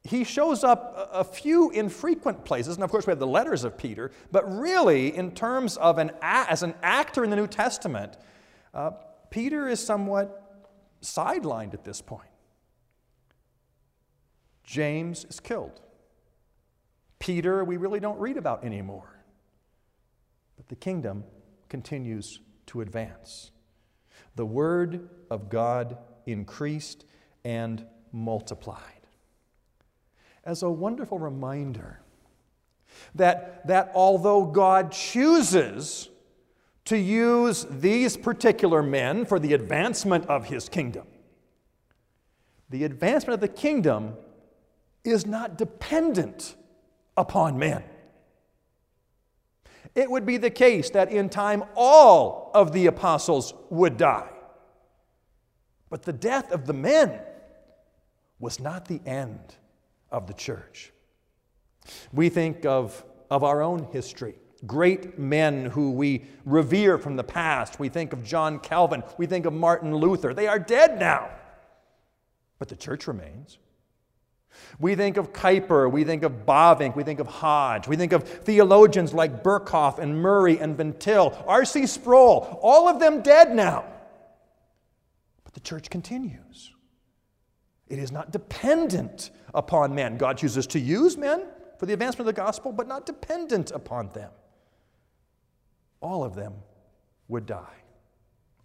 he 0.09 0.25
shows 0.25 0.65
up 0.65 1.11
a 1.13 1.23
few 1.23 1.71
infrequent 1.71 2.43
places, 2.43 2.77
and 2.77 2.83
of 2.85 2.91
course 2.91 3.07
we 3.07 3.11
have 3.11 3.19
the 3.19 3.27
letters 3.27 3.63
of 3.63 3.77
Peter, 3.77 4.11
but 4.33 4.51
really, 4.51 5.15
in 5.15 5.33
terms 5.33 5.77
of 5.77 5.99
an 5.99 6.13
as 6.23 6.63
an 6.63 6.75
actor 6.83 7.25
in 7.25 7.31
the 7.31 7.37
New 7.37 7.47
Testament, 7.47 8.17
uh, 8.73 8.93
Peter 9.29 9.69
is 9.69 9.85
somewhat 9.85 10.65
sidelined 11.03 11.75
at 11.75 11.85
this 11.85 12.01
point. 12.01 12.31
James 14.65 15.27
is 15.27 15.41
killed. 15.41 15.79
Peter, 17.19 17.63
we 17.63 17.77
really 17.77 18.01
don't 18.01 18.19
read 18.19 18.39
about 18.39 18.65
anymore. 18.65 19.23
But 20.57 20.69
the 20.69 20.77
kingdom 20.77 21.25
continues 21.69 22.41
to 22.69 22.81
advance. 22.81 23.51
The 24.37 24.47
word 24.47 25.11
of 25.31 25.51
God 25.51 25.99
increased 26.25 27.05
and 27.45 27.85
multiplied 28.11 28.98
as 30.49 30.63
a 30.63 30.71
wonderful 30.71 31.19
reminder 31.19 32.01
that, 33.15 33.67
that 33.67 33.93
although 33.95 34.47
God 34.47 34.91
chooses 34.91 36.09
to 36.87 36.97
use 36.97 37.67
these 37.69 38.17
particular 38.17 38.83
men 38.83 39.27
for 39.27 39.39
the 39.39 39.53
advancement 39.53 40.25
of 40.25 40.47
his 40.47 40.71
kingdom, 40.71 41.07
the 42.71 42.85
advancement 42.85 43.35
of 43.35 43.41
the 43.41 43.49
kingdom 43.49 44.15
is 45.05 45.27
not 45.27 45.59
dependent 45.59 46.57
upon 47.19 47.59
men. 47.59 47.85
It 49.95 50.11
would 50.11 50.25
be 50.25 50.39
the 50.39 50.51
case 50.51 50.89
that 50.91 51.13
in 51.13 51.29
time 51.29 51.63
all 51.77 52.51
of 52.55 52.73
the 52.73 52.87
apostles 52.87 53.53
would 53.69 53.99
die. 53.99 54.31
But 55.91 56.05
the 56.05 56.13
death 56.15 56.53
of 56.53 56.67
the 56.67 56.73
men 56.73 57.21
was 58.39 58.59
not 58.59 58.87
the 58.87 59.03
end 59.05 59.57
of 60.11 60.27
the 60.27 60.35
church. 60.35 60.93
We 62.13 62.29
think 62.29 62.65
of, 62.65 63.05
of 63.31 63.45
our 63.45 63.63
own 63.63 63.89
history 63.93 64.37
Great 64.67 65.19
men 65.19 65.67
who 65.67 65.93
we 65.93 66.25
revere 66.45 66.99
from 66.99 67.15
the 67.15 67.23
past. 67.23 67.79
We 67.79 67.89
think 67.89 68.13
of 68.13 68.25
John 68.25 68.59
Calvin, 68.59 69.05
we 69.17 69.27
think 69.27 69.47
of 69.47 69.53
Martin 69.53 69.95
Luther. 69.95 70.35
They 70.35 70.49
are 70.49 70.59
dead 70.59 70.99
now, 70.99 71.31
but 72.59 72.69
the 72.69 72.77
church 72.77 73.07
remains. 73.07 73.59
We 74.81 74.97
think 74.97 75.17
of 75.17 75.33
Kuyper, 75.33 75.91
we 75.91 76.03
think 76.03 76.25
of 76.25 76.45
Bavinck, 76.45 76.97
we 76.97 77.05
think 77.05 77.21
of 77.21 77.29
Hodge, 77.29 77.87
we 77.87 77.95
think 77.95 78.13
of 78.13 78.25
theologians 78.25 79.15
like 79.15 79.45
Berkhof 79.45 80.01
and 80.01 80.21
Murray 80.21 80.59
and 80.59 80.77
Van 80.77 80.95
Til, 80.95 81.41
R.C. 81.47 81.87
Sproul, 81.87 82.59
all 82.61 82.89
of 82.89 82.99
them 82.99 83.23
dead 83.23 83.55
now. 83.55 83.85
But 85.45 85.55
the 85.55 85.61
church 85.61 85.89
continues. 85.89 86.73
It 87.89 87.99
is 87.99 88.13
not 88.13 88.31
dependent 88.31 89.31
upon 89.55 89.95
men. 89.95 90.19
God 90.19 90.39
chooses 90.39 90.67
to 90.69 90.79
use 90.79 91.17
men 91.17 91.47
for 91.79 91.87
the 91.87 91.93
advancement 91.93 92.29
of 92.29 92.35
the 92.35 92.41
gospel, 92.41 92.73
but 92.73 92.87
not 92.87 93.07
dependent 93.07 93.71
upon 93.71 94.11
them. 94.11 94.31
All 96.01 96.23
of 96.23 96.35
them 96.35 96.55
would 97.29 97.47
die. 97.47 97.83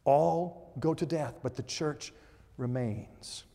All 0.05 0.73
go 0.79 0.93
to 0.93 1.05
death, 1.05 1.39
but 1.41 1.55
the 1.55 1.63
church 1.63 2.13
remains. 2.57 3.45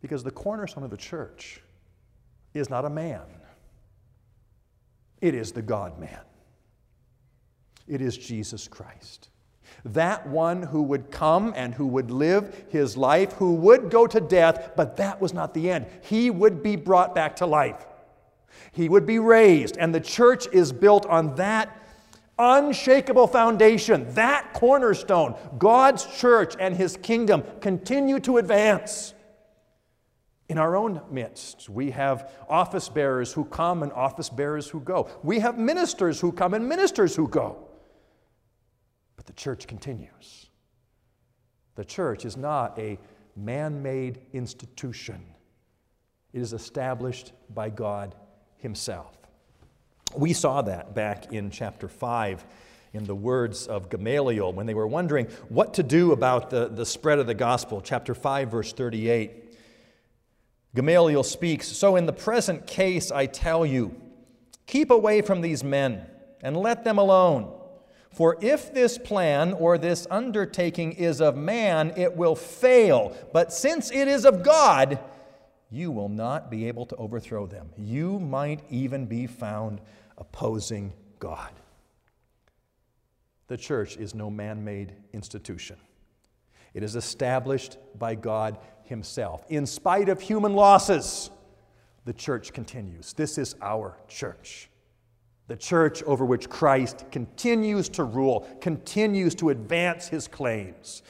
Because 0.00 0.24
the 0.24 0.30
cornerstone 0.30 0.84
of 0.84 0.90
the 0.90 0.96
church 0.96 1.60
is 2.54 2.68
not 2.70 2.84
a 2.84 2.90
man, 2.90 3.22
it 5.20 5.34
is 5.34 5.52
the 5.52 5.62
God 5.62 5.98
man. 5.98 6.20
It 7.86 8.00
is 8.00 8.18
Jesus 8.18 8.66
Christ. 8.66 9.30
That 9.84 10.28
one 10.28 10.62
who 10.62 10.82
would 10.82 11.10
come 11.10 11.52
and 11.56 11.74
who 11.74 11.86
would 11.86 12.10
live 12.10 12.64
his 12.68 12.96
life, 12.96 13.32
who 13.34 13.54
would 13.54 13.90
go 13.90 14.06
to 14.06 14.20
death, 14.20 14.72
but 14.76 14.96
that 14.96 15.20
was 15.20 15.32
not 15.32 15.54
the 15.54 15.70
end. 15.70 15.86
He 16.02 16.30
would 16.30 16.62
be 16.62 16.76
brought 16.76 17.14
back 17.14 17.36
to 17.36 17.46
life. 17.46 17.86
He 18.72 18.88
would 18.88 19.06
be 19.06 19.18
raised, 19.18 19.76
and 19.76 19.94
the 19.94 20.00
church 20.00 20.46
is 20.52 20.72
built 20.72 21.06
on 21.06 21.34
that 21.36 21.82
unshakable 22.38 23.26
foundation, 23.26 24.12
that 24.14 24.52
cornerstone. 24.52 25.34
God's 25.58 26.04
church 26.18 26.54
and 26.58 26.76
his 26.76 26.96
kingdom 26.96 27.42
continue 27.60 28.20
to 28.20 28.38
advance. 28.38 29.14
In 30.48 30.58
our 30.58 30.76
own 30.76 31.00
midst, 31.10 31.68
we 31.68 31.90
have 31.90 32.30
office 32.48 32.88
bearers 32.88 33.32
who 33.32 33.44
come 33.46 33.82
and 33.82 33.92
office 33.92 34.28
bearers 34.28 34.68
who 34.68 34.80
go. 34.80 35.08
We 35.22 35.40
have 35.40 35.58
ministers 35.58 36.20
who 36.20 36.30
come 36.30 36.54
and 36.54 36.68
ministers 36.68 37.16
who 37.16 37.26
go. 37.26 37.65
But 39.16 39.26
the 39.26 39.32
church 39.32 39.66
continues. 39.66 40.50
The 41.74 41.84
church 41.84 42.24
is 42.24 42.36
not 42.36 42.78
a 42.78 42.98
man 43.36 43.82
made 43.82 44.20
institution, 44.32 45.22
it 46.32 46.40
is 46.40 46.52
established 46.52 47.32
by 47.54 47.70
God 47.70 48.14
Himself. 48.56 49.16
We 50.16 50.32
saw 50.32 50.62
that 50.62 50.94
back 50.94 51.32
in 51.32 51.50
chapter 51.50 51.88
5 51.88 52.46
in 52.92 53.04
the 53.04 53.14
words 53.14 53.66
of 53.66 53.90
Gamaliel 53.90 54.52
when 54.52 54.66
they 54.66 54.74
were 54.74 54.86
wondering 54.86 55.26
what 55.48 55.74
to 55.74 55.82
do 55.82 56.12
about 56.12 56.50
the, 56.50 56.68
the 56.68 56.86
spread 56.86 57.18
of 57.18 57.26
the 57.26 57.34
gospel. 57.34 57.80
Chapter 57.80 58.14
5, 58.14 58.50
verse 58.50 58.72
38. 58.72 59.44
Gamaliel 60.74 61.22
speaks 61.22 61.68
So, 61.68 61.96
in 61.96 62.06
the 62.06 62.12
present 62.12 62.66
case, 62.66 63.10
I 63.10 63.26
tell 63.26 63.66
you, 63.66 63.94
keep 64.66 64.90
away 64.90 65.22
from 65.22 65.40
these 65.40 65.62
men 65.64 66.06
and 66.42 66.56
let 66.56 66.84
them 66.84 66.98
alone. 66.98 67.52
For 68.16 68.38
if 68.40 68.72
this 68.72 68.96
plan 68.96 69.52
or 69.52 69.76
this 69.76 70.06
undertaking 70.10 70.92
is 70.92 71.20
of 71.20 71.36
man, 71.36 71.92
it 71.98 72.16
will 72.16 72.34
fail. 72.34 73.14
But 73.34 73.52
since 73.52 73.90
it 73.92 74.08
is 74.08 74.24
of 74.24 74.42
God, 74.42 74.98
you 75.70 75.90
will 75.90 76.08
not 76.08 76.50
be 76.50 76.66
able 76.66 76.86
to 76.86 76.96
overthrow 76.96 77.46
them. 77.46 77.68
You 77.76 78.18
might 78.18 78.60
even 78.70 79.04
be 79.04 79.26
found 79.26 79.82
opposing 80.16 80.94
God. 81.18 81.50
The 83.48 83.58
church 83.58 83.98
is 83.98 84.14
no 84.14 84.30
man 84.30 84.64
made 84.64 84.94
institution. 85.12 85.76
It 86.72 86.82
is 86.82 86.96
established 86.96 87.76
by 87.98 88.14
God 88.14 88.56
Himself. 88.84 89.44
In 89.50 89.66
spite 89.66 90.08
of 90.08 90.22
human 90.22 90.54
losses, 90.54 91.30
the 92.06 92.14
church 92.14 92.54
continues. 92.54 93.12
This 93.12 93.36
is 93.36 93.56
our 93.60 93.98
church. 94.08 94.70
The 95.48 95.56
church 95.56 96.02
over 96.02 96.24
which 96.24 96.48
Christ 96.48 97.04
continues 97.10 97.88
to 97.90 98.04
rule, 98.04 98.48
continues 98.60 99.34
to 99.36 99.50
advance 99.50 100.08
His 100.08 100.26
claims. 100.26 101.02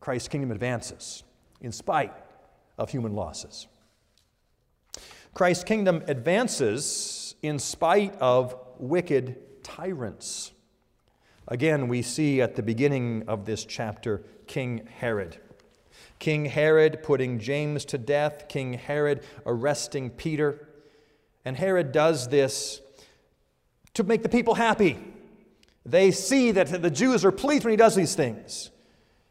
Christ's 0.00 0.28
kingdom 0.28 0.50
advances 0.50 1.22
in 1.60 1.72
spite 1.72 2.12
of 2.78 2.90
human 2.90 3.14
losses. 3.14 3.66
Christ's 5.34 5.64
kingdom 5.64 6.02
advances 6.08 7.34
in 7.42 7.58
spite 7.58 8.14
of 8.20 8.56
wicked 8.78 9.62
tyrants. 9.62 10.52
Again, 11.48 11.88
we 11.88 12.02
see 12.02 12.40
at 12.40 12.56
the 12.56 12.62
beginning 12.62 13.24
of 13.28 13.44
this 13.44 13.64
chapter 13.64 14.24
King 14.46 14.88
Herod. 14.98 15.38
King 16.18 16.46
Herod 16.46 17.02
putting 17.02 17.38
James 17.38 17.84
to 17.86 17.98
death, 17.98 18.48
King 18.48 18.72
Herod 18.74 19.22
arresting 19.44 20.10
Peter. 20.10 20.68
And 21.44 21.56
Herod 21.56 21.92
does 21.92 22.28
this 22.28 22.80
to 23.96 24.04
make 24.04 24.22
the 24.22 24.28
people 24.28 24.54
happy. 24.54 24.98
They 25.84 26.10
see 26.10 26.52
that 26.52 26.82
the 26.82 26.90
Jews 26.90 27.24
are 27.24 27.32
pleased 27.32 27.64
when 27.64 27.72
he 27.72 27.76
does 27.76 27.94
these 27.94 28.14
things. 28.14 28.70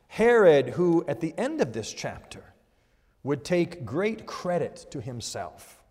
Herod, 0.07 0.69
who 0.69 1.05
at 1.07 1.21
the 1.21 1.33
end 1.37 1.61
of 1.61 1.73
this 1.73 1.91
chapter 1.91 2.43
would 3.23 3.43
take 3.43 3.85
great 3.85 4.25
credit 4.25 4.85
to 4.91 5.01
himself 5.01 5.83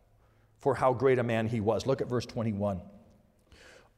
for 0.60 0.74
how 0.74 0.92
great 0.92 1.18
a 1.18 1.22
man 1.22 1.46
he 1.46 1.60
was. 1.60 1.86
Look 1.86 2.00
at 2.00 2.08
verse 2.08 2.26
21. 2.26 2.80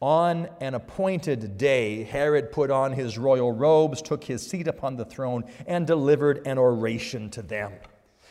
On 0.01 0.49
an 0.61 0.75
appointed 0.75 1.57
day, 1.57 2.03
Herod 2.03 2.53
put 2.53 2.71
on 2.71 2.93
his 2.93 3.17
royal 3.17 3.53
robes, 3.53 4.03
took 4.03 4.25
his 4.25 4.47
seat 4.47 4.69
upon 4.69 4.97
the 4.97 5.05
throne, 5.07 5.45
and 5.67 5.87
delivered 5.87 6.47
an 6.47 6.59
oration 6.59 7.31
to 7.31 7.43
them. 7.43 7.73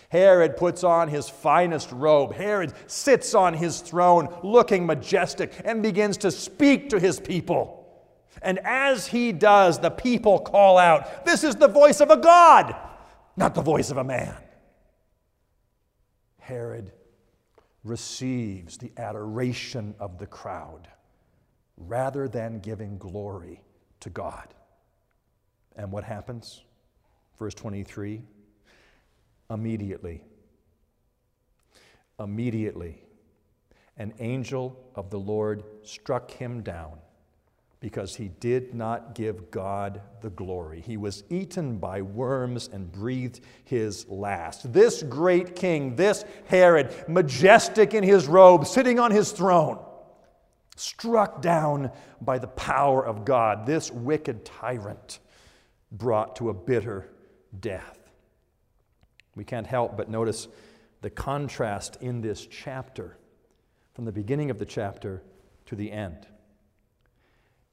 Herod 0.10 0.58
puts 0.58 0.84
on 0.84 1.08
his 1.08 1.30
finest 1.30 1.92
robe. 1.92 2.34
Herod 2.34 2.74
sits 2.88 3.34
on 3.34 3.54
his 3.54 3.82
throne, 3.82 4.34
looking 4.44 4.86
majestic, 4.86 5.54
and 5.66 5.82
begins 5.82 6.18
to 6.18 6.32
speak 6.32 6.90
to 6.90 7.00
his 7.00 7.20
people. 7.20 7.82
And 8.42 8.60
as 8.60 9.08
he 9.08 9.32
does, 9.32 9.80
the 9.80 9.90
people 9.90 10.40
call 10.40 10.78
out, 10.78 11.26
This 11.26 11.44
is 11.44 11.56
the 11.56 11.68
voice 11.68 12.02
of 12.02 12.12
a 12.12 12.18
God, 12.18 12.76
not 13.36 13.56
the 13.56 13.62
voice 13.62 13.90
of 13.90 13.98
a 13.98 14.04
man. 14.04 14.36
Herod 16.40 16.92
receives 17.84 18.78
the 18.78 18.92
adoration 18.98 19.96
of 20.00 20.20
the 20.20 20.28
crowd 20.28 20.88
rather 21.78 22.28
than 22.28 22.60
giving 22.60 22.98
glory 22.98 23.62
to 24.00 24.10
God. 24.10 24.54
And 25.76 25.92
what 25.92 26.04
happens? 26.04 26.64
Verse 27.38 27.54
23 27.54 28.22
immediately, 29.50 30.24
immediately, 32.20 33.02
an 33.98 34.14
angel 34.20 34.92
of 34.96 35.10
the 35.10 35.20
Lord 35.20 35.64
struck 35.84 36.32
him 36.32 36.62
down 36.62 37.00
because 37.80 38.16
he 38.16 38.30
did 38.40 38.74
not 38.74 39.14
give 39.14 39.52
God 39.52 40.02
the 40.22 40.32
glory. 40.32 40.82
He 40.82 40.98
was 40.98 41.24
eaten 41.30 41.78
by 41.78 42.02
worms 42.02 42.68
and 42.72 42.92
breathed 42.92 43.42
his 43.64 44.08
last. 44.10 44.74
This 44.74 45.04
great 45.04 45.56
king, 45.56 45.96
this 45.96 46.26
Herod, 46.48 46.94
majestic 47.08 47.94
in 47.94 48.04
his 48.04 48.28
robe, 48.28 48.66
sitting 48.66 49.00
on 49.00 49.12
his 49.12 49.32
throne, 49.32 49.78
struck 50.76 51.42
down 51.42 51.92
by 52.22 52.40
the 52.40 52.48
power 52.48 53.06
of 53.06 53.24
God, 53.24 53.66
this 53.66 53.92
wicked 53.92 54.46
tyrant 54.46 55.20
brought 55.92 56.36
to 56.38 56.50
a 56.50 56.54
bitter 56.54 57.14
death. 57.60 58.05
We 59.36 59.44
can't 59.44 59.68
help 59.68 59.98
but 59.98 60.10
notice 60.10 60.48
the 61.02 61.10
contrast 61.10 61.98
in 62.02 62.22
this 62.22 62.48
chapter 62.48 63.18
from 63.94 64.06
the 64.06 64.12
beginning 64.12 64.50
of 64.50 64.60
the 64.60 64.66
chapter 64.66 65.24
to 65.66 65.76
the 65.76 65.92
end. 65.92 66.28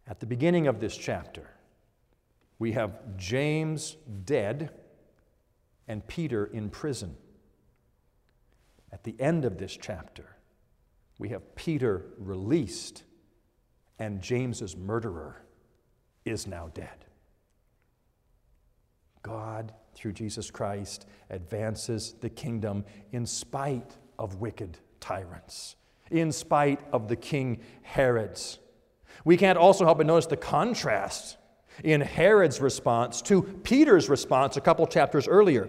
At 0.07 0.20
the 0.20 0.27
beginning 0.27 0.66
of 0.66 0.81
this 0.81 0.96
chapter, 0.96 1.48
we 2.59 2.72
have 2.72 3.16
James 3.16 3.96
dead 4.25 4.70
and 5.88 6.07
Peter 6.07 6.46
in 6.46 6.70
prison. 6.70 7.16
At 8.92 9.05
the 9.05 9.16
end 9.18 9.44
of 9.44 9.59
this 9.59 9.77
chapter, 9.81 10.37
we 11.18 11.31
have 11.31 11.55
Peter 11.55 12.07
released, 12.18 13.05
and 13.98 14.20
James's 14.20 14.77
murderer 14.77 15.42
is 16.25 16.46
now 16.46 16.70
dead. 16.75 17.07
God, 19.22 19.72
through 19.94 20.12
Jesus 20.12 20.50
Christ, 20.50 21.07
advances 21.31 22.14
the 22.20 22.31
kingdom 22.31 22.85
in 23.12 23.26
spite 23.26 23.96
of 24.18 24.37
wicked 24.37 24.78
tyrants, 25.00 25.76
in 26.11 26.33
spite 26.33 26.81
of 26.92 27.09
the 27.09 27.16
king 27.16 27.61
Herod's. 27.83 28.59
We 29.24 29.37
can't 29.37 29.59
also 29.59 29.85
help 29.85 29.98
but 29.98 30.07
notice 30.07 30.26
the 30.26 30.37
contrast 30.37 31.37
in 31.85 32.00
Herod's 32.00 32.61
response 32.61 33.22
to 33.22 33.42
Peter's 33.42 34.09
response 34.09 34.57
a 34.57 34.61
couple 34.61 34.87
chapters 34.87 35.28
earlier. 35.28 35.68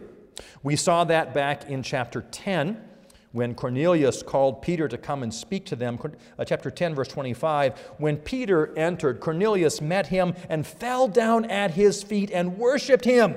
We 0.64 0.76
saw 0.76 1.04
that 1.06 1.34
back 1.34 1.70
in 1.70 1.84
chapter 1.84 2.22
10 2.32 2.90
when 3.32 3.56
Cornelius 3.56 4.22
called 4.22 4.62
Peter 4.62 4.88
to 4.88 4.98
come 4.98 5.24
and 5.24 5.34
speak 5.34 5.66
to 5.66 5.76
them. 5.76 6.00
Uh, 6.38 6.46
chapter 6.46 6.70
10, 6.70 6.96
verse 6.96 7.08
25. 7.08 7.78
When 7.98 8.18
Peter 8.18 8.76
entered, 8.78 9.20
Cornelius 9.20 9.82
met 9.82 10.08
him 10.08 10.36
and 10.50 10.66
fell 10.66 11.08
down 11.08 11.46
at 11.46 11.72
his 11.72 12.04
feet 12.04 12.32
and 12.32 12.58
worshiped 12.58 13.06
him. 13.06 13.36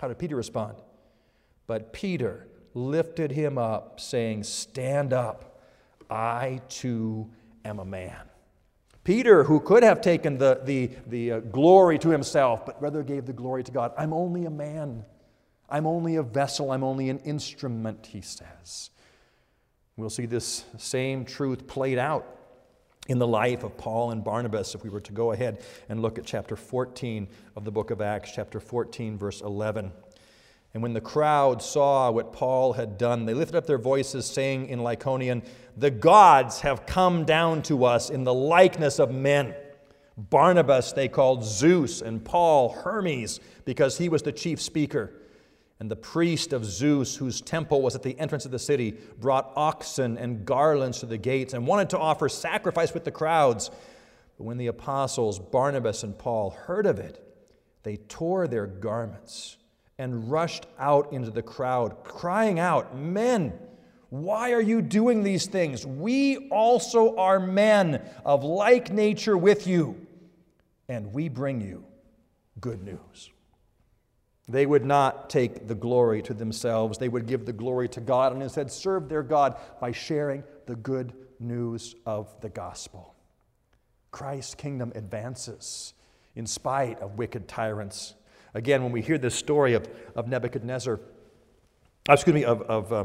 How 0.00 0.08
did 0.08 0.18
Peter 0.18 0.36
respond? 0.36 0.76
But 1.66 1.92
Peter 1.92 2.46
lifted 2.74 3.32
him 3.32 3.58
up, 3.58 4.00
saying, 4.00 4.44
Stand 4.44 5.12
up, 5.12 5.60
I 6.10 6.60
too 6.68 7.30
am 7.64 7.78
a 7.78 7.84
man. 7.84 8.20
Peter, 9.04 9.44
who 9.44 9.60
could 9.60 9.82
have 9.82 10.00
taken 10.00 10.36
the, 10.36 10.60
the, 10.64 10.90
the 11.06 11.32
uh, 11.32 11.40
glory 11.40 11.98
to 11.98 12.08
himself, 12.10 12.66
but 12.66 12.80
rather 12.82 13.02
gave 13.02 13.24
the 13.24 13.32
glory 13.32 13.62
to 13.62 13.72
God, 13.72 13.92
I'm 13.96 14.12
only 14.12 14.46
a 14.46 14.50
man. 14.50 15.04
I'm 15.68 15.86
only 15.86 16.16
a 16.16 16.22
vessel. 16.22 16.70
I'm 16.70 16.84
only 16.84 17.08
an 17.08 17.18
instrument, 17.20 18.06
he 18.06 18.20
says. 18.20 18.90
We'll 19.96 20.10
see 20.10 20.26
this 20.26 20.64
same 20.76 21.24
truth 21.24 21.66
played 21.66 21.98
out 21.98 22.35
in 23.08 23.18
the 23.18 23.26
life 23.26 23.62
of 23.62 23.76
Paul 23.76 24.10
and 24.10 24.22
Barnabas 24.22 24.74
if 24.74 24.82
we 24.82 24.90
were 24.90 25.00
to 25.00 25.12
go 25.12 25.32
ahead 25.32 25.62
and 25.88 26.02
look 26.02 26.18
at 26.18 26.24
chapter 26.24 26.56
14 26.56 27.28
of 27.54 27.64
the 27.64 27.70
book 27.70 27.90
of 27.90 28.00
Acts, 28.00 28.32
chapter 28.34 28.60
14, 28.60 29.16
verse 29.16 29.40
11. 29.40 29.92
And 30.74 30.82
when 30.82 30.92
the 30.92 31.00
crowd 31.00 31.62
saw 31.62 32.10
what 32.10 32.32
Paul 32.32 32.74
had 32.74 32.98
done, 32.98 33.24
they 33.24 33.32
lifted 33.32 33.56
up 33.56 33.66
their 33.66 33.78
voices, 33.78 34.26
saying 34.26 34.68
in 34.68 34.80
Lycaonian, 34.80 35.42
The 35.76 35.90
gods 35.90 36.60
have 36.60 36.84
come 36.84 37.24
down 37.24 37.62
to 37.62 37.84
us 37.84 38.10
in 38.10 38.24
the 38.24 38.34
likeness 38.34 38.98
of 38.98 39.10
men. 39.10 39.54
Barnabas 40.18 40.92
they 40.92 41.08
called 41.08 41.44
Zeus, 41.44 42.02
and 42.02 42.24
Paul 42.24 42.70
Hermes, 42.70 43.40
because 43.64 43.98
he 43.98 44.08
was 44.08 44.22
the 44.22 44.32
chief 44.32 44.60
speaker. 44.60 45.12
And 45.78 45.90
the 45.90 45.96
priest 45.96 46.52
of 46.52 46.64
Zeus, 46.64 47.16
whose 47.16 47.40
temple 47.40 47.82
was 47.82 47.94
at 47.94 48.02
the 48.02 48.18
entrance 48.18 48.46
of 48.46 48.50
the 48.50 48.58
city, 48.58 48.96
brought 49.20 49.52
oxen 49.56 50.16
and 50.16 50.46
garlands 50.46 51.00
to 51.00 51.06
the 51.06 51.18
gates 51.18 51.52
and 51.52 51.66
wanted 51.66 51.90
to 51.90 51.98
offer 51.98 52.28
sacrifice 52.28 52.94
with 52.94 53.04
the 53.04 53.10
crowds. 53.10 53.70
But 54.38 54.44
when 54.44 54.56
the 54.56 54.68
apostles, 54.68 55.38
Barnabas 55.38 56.02
and 56.02 56.16
Paul, 56.16 56.50
heard 56.50 56.86
of 56.86 56.98
it, 56.98 57.22
they 57.82 57.96
tore 57.96 58.48
their 58.48 58.66
garments 58.66 59.58
and 59.98 60.30
rushed 60.30 60.66
out 60.78 61.12
into 61.12 61.30
the 61.30 61.42
crowd, 61.42 62.04
crying 62.04 62.58
out, 62.58 62.96
Men, 62.96 63.52
why 64.08 64.52
are 64.52 64.60
you 64.60 64.82
doing 64.82 65.22
these 65.22 65.46
things? 65.46 65.84
We 65.84 66.48
also 66.48 67.16
are 67.16 67.40
men 67.40 68.02
of 68.24 68.44
like 68.44 68.92
nature 68.92 69.36
with 69.36 69.66
you, 69.66 70.06
and 70.88 71.12
we 71.12 71.28
bring 71.28 71.60
you 71.60 71.84
good 72.60 72.82
news. 72.82 73.30
They 74.48 74.64
would 74.64 74.84
not 74.84 75.28
take 75.28 75.66
the 75.66 75.74
glory 75.74 76.22
to 76.22 76.34
themselves. 76.34 76.98
They 76.98 77.08
would 77.08 77.26
give 77.26 77.46
the 77.46 77.52
glory 77.52 77.88
to 77.90 78.00
God 78.00 78.32
and 78.32 78.42
instead 78.42 78.70
serve 78.70 79.08
their 79.08 79.22
God 79.22 79.56
by 79.80 79.92
sharing 79.92 80.44
the 80.66 80.76
good 80.76 81.12
news 81.40 81.96
of 82.06 82.40
the 82.40 82.48
gospel. 82.48 83.14
Christ's 84.12 84.54
kingdom 84.54 84.92
advances 84.94 85.94
in 86.36 86.46
spite 86.46 87.00
of 87.00 87.18
wicked 87.18 87.48
tyrants. 87.48 88.14
Again, 88.54 88.82
when 88.82 88.92
we 88.92 89.02
hear 89.02 89.18
this 89.18 89.34
story 89.34 89.74
of, 89.74 89.88
of 90.14 90.28
Nebuchadnezzar, 90.28 91.00
uh, 92.08 92.12
excuse 92.12 92.34
me, 92.34 92.44
of, 92.44 92.62
of, 92.62 92.92
uh, 92.92 93.04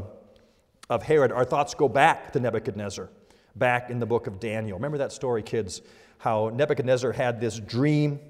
of 0.88 1.02
Herod, 1.02 1.32
our 1.32 1.44
thoughts 1.44 1.74
go 1.74 1.88
back 1.88 2.32
to 2.32 2.40
Nebuchadnezzar, 2.40 3.10
back 3.56 3.90
in 3.90 3.98
the 3.98 4.06
book 4.06 4.28
of 4.28 4.38
Daniel. 4.38 4.78
Remember 4.78 4.98
that 4.98 5.12
story, 5.12 5.42
kids? 5.42 5.82
How 6.18 6.50
Nebuchadnezzar 6.54 7.12
had 7.12 7.40
this 7.40 7.58
dream 7.58 8.20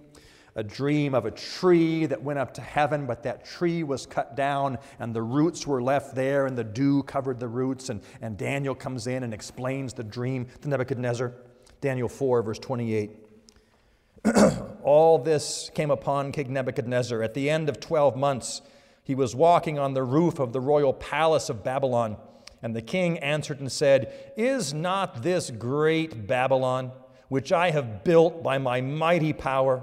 a 0.55 0.63
dream 0.63 1.15
of 1.15 1.25
a 1.25 1.31
tree 1.31 2.07
that 2.07 2.23
went 2.23 2.39
up 2.39 2.55
to 2.55 2.61
heaven, 2.61 3.07
but 3.07 3.23
that 3.23 3.45
tree 3.45 3.83
was 3.83 4.05
cut 4.05 4.37
down 4.37 4.79
and 4.99 5.15
the 5.15 5.23
roots 5.23 5.67
were 5.67 5.83
left 5.83 6.15
there 6.15 6.47
and 6.47 6.57
the 6.57 6.65
dew 6.65 7.03
covered 7.05 7.41
the 7.41 7.49
roots. 7.49 7.89
And, 7.89 8.03
and 8.21 8.37
Daniel 8.37 8.75
comes 8.75 9.07
in 9.07 9.23
and 9.23 9.33
explains 9.33 9.95
the 9.95 10.05
dream 10.05 10.47
to 10.61 10.69
Nebuchadnezzar. 10.69 11.33
Daniel 11.81 12.09
4, 12.09 12.43
verse 12.43 12.59
28. 12.59 13.11
All 14.83 15.19
this 15.19 15.71
came 15.75 15.91
upon 15.91 16.33
King 16.33 16.53
Nebuchadnezzar. 16.53 17.23
At 17.23 17.35
the 17.35 17.49
end 17.49 17.69
of 17.69 17.81
12 17.81 18.17
months, 18.17 18.63
he 19.03 19.15
was 19.15 19.35
walking 19.35 19.79
on 19.79 19.95
the 19.95 20.03
roof 20.03 20.39
of 20.39 20.53
the 20.53 20.61
royal 20.61 20.93
palace 20.93 21.49
of 21.49 21.65
Babylon. 21.65 22.17
And 22.63 22.77
the 22.77 22.83
king 22.83 23.19
answered 23.19 23.59
and 23.59 23.73
said, 23.73 24.33
Is 24.37 24.73
not 24.73 25.23
this 25.23 25.51
great 25.51 26.29
Babylon, 26.29 26.93
which 27.29 27.53
I 27.53 27.71
have 27.71 28.05
built 28.05 28.43
by 28.43 28.59
my 28.59 28.81
mighty 28.81 29.33
power? 29.33 29.83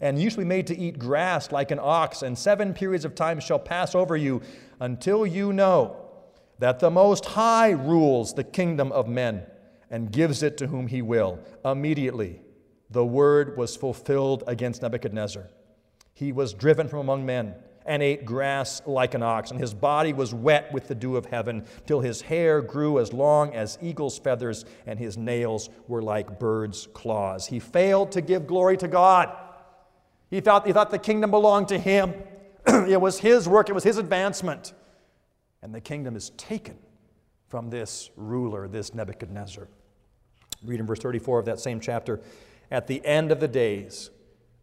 and 0.00 0.20
you 0.20 0.30
shall 0.30 0.38
be 0.38 0.44
made 0.44 0.66
to 0.68 0.78
eat 0.78 0.98
grass 0.98 1.52
like 1.52 1.70
an 1.70 1.80
ox, 1.80 2.22
and 2.22 2.38
seven 2.38 2.74
periods 2.74 3.04
of 3.04 3.14
time 3.14 3.40
shall 3.40 3.58
pass 3.58 3.94
over 3.94 4.16
you 4.16 4.42
until 4.80 5.26
you 5.26 5.52
know 5.52 5.96
that 6.58 6.78
the 6.80 6.90
Most 6.90 7.24
High 7.24 7.70
rules 7.70 8.34
the 8.34 8.44
kingdom 8.44 8.92
of 8.92 9.08
men 9.08 9.44
and 9.90 10.12
gives 10.12 10.42
it 10.42 10.56
to 10.58 10.66
whom 10.66 10.86
he 10.86 11.02
will. 11.02 11.38
Immediately, 11.64 12.40
the 12.90 13.04
word 13.04 13.56
was 13.56 13.76
fulfilled 13.76 14.44
against 14.46 14.82
Nebuchadnezzar. 14.82 15.48
He 16.12 16.32
was 16.32 16.52
driven 16.52 16.88
from 16.88 17.00
among 17.00 17.24
men 17.24 17.54
and 17.86 18.02
ate 18.02 18.24
grass 18.24 18.82
like 18.86 19.14
an 19.14 19.22
ox, 19.22 19.50
and 19.50 19.58
his 19.58 19.72
body 19.72 20.12
was 20.12 20.34
wet 20.34 20.72
with 20.72 20.86
the 20.86 20.94
dew 20.94 21.16
of 21.16 21.26
heaven, 21.26 21.64
till 21.86 22.00
his 22.00 22.20
hair 22.20 22.60
grew 22.60 22.98
as 22.98 23.12
long 23.12 23.54
as 23.54 23.78
eagle's 23.80 24.18
feathers, 24.18 24.64
and 24.86 24.98
his 24.98 25.16
nails 25.16 25.70
were 25.88 26.02
like 26.02 26.38
birds' 26.38 26.88
claws. 26.92 27.46
He 27.46 27.58
failed 27.58 28.12
to 28.12 28.20
give 28.20 28.46
glory 28.46 28.76
to 28.76 28.86
God. 28.86 29.34
He 30.30 30.40
thought, 30.40 30.66
he 30.66 30.72
thought 30.72 30.90
the 30.90 30.98
kingdom 30.98 31.32
belonged 31.32 31.68
to 31.68 31.78
him. 31.78 32.14
it 32.66 33.00
was 33.00 33.18
his 33.18 33.48
work, 33.48 33.68
it 33.68 33.72
was 33.72 33.84
his 33.84 33.98
advancement. 33.98 34.72
And 35.62 35.74
the 35.74 35.80
kingdom 35.80 36.16
is 36.16 36.30
taken 36.30 36.78
from 37.48 37.68
this 37.68 38.10
ruler, 38.16 38.68
this 38.68 38.94
Nebuchadnezzar. 38.94 39.68
Read 40.64 40.80
in 40.80 40.86
verse 40.86 41.00
34 41.00 41.40
of 41.40 41.44
that 41.46 41.58
same 41.58 41.80
chapter. 41.80 42.20
At 42.70 42.86
the 42.86 43.04
end 43.04 43.32
of 43.32 43.40
the 43.40 43.48
days, 43.48 44.10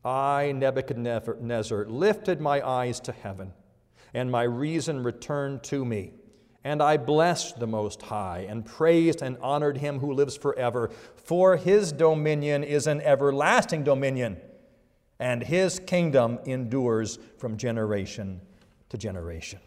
I, 0.06 0.54
Nebuchadnezzar, 0.54 1.86
lifted 1.86 2.40
my 2.40 2.66
eyes 2.66 3.02
to 3.02 3.12
heaven, 3.12 3.52
and 4.14 4.32
my 4.32 4.44
reason 4.44 5.04
returned 5.04 5.64
to 5.64 5.84
me. 5.84 6.14
And 6.64 6.82
I 6.82 6.98
blessed 6.98 7.60
the 7.60 7.68
Most 7.68 8.02
High, 8.04 8.46
and 8.48 8.66
praised 8.66 9.22
and 9.22 9.38
honored 9.42 9.78
him 9.78 10.00
who 10.00 10.14
lives 10.14 10.38
forever, 10.38 10.90
for 11.16 11.58
his 11.58 11.92
dominion 11.92 12.64
is 12.64 12.88
an 12.88 13.02
everlasting 13.02 13.84
dominion 13.84 14.38
and 15.20 15.44
his 15.44 15.80
kingdom 15.80 16.40
endures 16.46 17.20
from 17.38 17.58
generation 17.58 18.42
to 18.90 18.98
generation. 18.98 19.60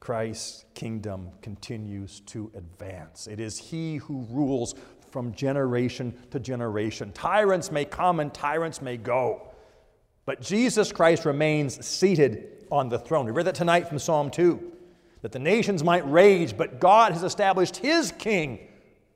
Christ's 0.00 0.64
kingdom 0.74 1.30
continues 1.42 2.20
to 2.26 2.50
advance. 2.54 3.26
It 3.26 3.40
is 3.40 3.58
he 3.58 3.96
who 3.96 4.26
rules 4.30 4.74
from 5.10 5.32
generation 5.32 6.14
to 6.30 6.38
generation. 6.38 7.12
Tyrants 7.12 7.70
may 7.72 7.84
come 7.84 8.20
and 8.20 8.32
tyrants 8.32 8.82
may 8.82 8.96
go, 8.96 9.48
but 10.24 10.40
Jesus 10.40 10.92
Christ 10.92 11.24
remains 11.24 11.84
seated 11.84 12.66
on 12.70 12.88
the 12.88 12.98
throne. 12.98 13.26
We 13.26 13.32
read 13.32 13.46
that 13.46 13.54
tonight 13.54 13.88
from 13.88 13.98
Psalm 13.98 14.30
2 14.30 14.72
that 15.22 15.32
the 15.32 15.38
nations 15.38 15.82
might 15.82 16.08
rage, 16.10 16.56
but 16.56 16.78
God 16.78 17.12
has 17.12 17.22
established 17.22 17.78
his 17.78 18.12
king, 18.12 18.60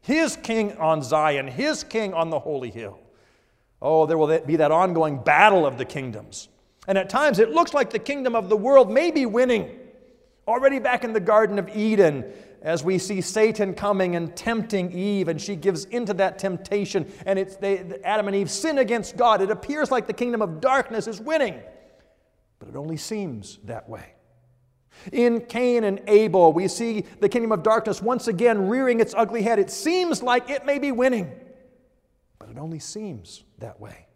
his 0.01 0.37
king 0.37 0.77
on 0.79 1.03
Zion, 1.03 1.47
his 1.47 1.85
king 1.85 2.15
on 2.15 2.31
the 2.31 2.39
holy 2.39 2.71
hill. 2.71 2.99
Oh, 3.83 4.07
there 4.07 4.19
will 4.19 4.41
be 4.41 4.57
that 4.57 4.71
ongoing 4.71 5.19
battle 5.23 5.65
of 5.65 5.79
the 5.79 5.85
kingdoms. 5.85 6.49
And 6.87 6.99
at 6.99 7.09
times 7.09 7.39
it 7.39 7.51
looks 7.51 7.73
like 7.73 7.91
the 7.91 7.99
kingdom 7.99 8.35
of 8.35 8.49
the 8.49 8.57
world 8.57 8.91
may 8.91 9.11
be 9.11 9.27
winning. 9.27 9.79
Already 10.47 10.79
back 10.79 11.05
in 11.05 11.13
the 11.13 11.21
Garden 11.21 11.59
of 11.59 11.69
Eden, 11.75 12.33
as 12.63 12.85
we 12.85 12.99
see 12.99 13.21
Satan 13.21 13.73
coming 13.75 14.17
and 14.17 14.35
tempting 14.37 14.93
Eve, 14.93 15.29
and 15.29 15.41
she 15.41 15.57
gives 15.57 15.85
into 15.87 16.13
that 16.15 16.39
temptation, 16.39 17.11
and 17.25 17.39
it's 17.39 17.57
they, 17.57 17.79
Adam 18.05 18.27
and 18.27 18.37
Eve 18.37 18.51
sin 18.51 18.79
against 18.79 19.17
God. 19.17 19.41
It 19.41 19.51
appears 19.51 19.91
like 19.91 20.07
the 20.07 20.13
kingdom 20.13 20.43
of 20.43 20.61
darkness 20.61 21.07
is 21.07 21.21
winning, 21.21 21.61
but 22.59 22.69
it 22.69 22.77
only 22.77 22.97
seems 22.97 23.59
that 23.65 23.89
way. 23.89 24.15
In 25.13 25.41
Cain 25.43 25.85
and 25.85 26.03
Abel, 26.09 26.53
we 26.53 26.69
see 26.69 27.05
the 27.21 27.29
kingdom 27.29 27.53
of 27.53 27.63
darkness 27.63 28.03
once 28.03 28.29
again 28.29 28.69
rearing 28.69 29.01
its 29.01 29.15
ugly 29.17 29.43
head. 29.43 29.59
It 29.59 29.71
seems 29.71 30.23
like 30.23 30.51
it 30.51 30.67
may 30.67 30.79
be 30.79 30.93
winning 30.93 31.33
it 32.51 32.59
only 32.59 32.79
seems 32.79 33.45
that 33.59 33.81
way. 33.81 34.07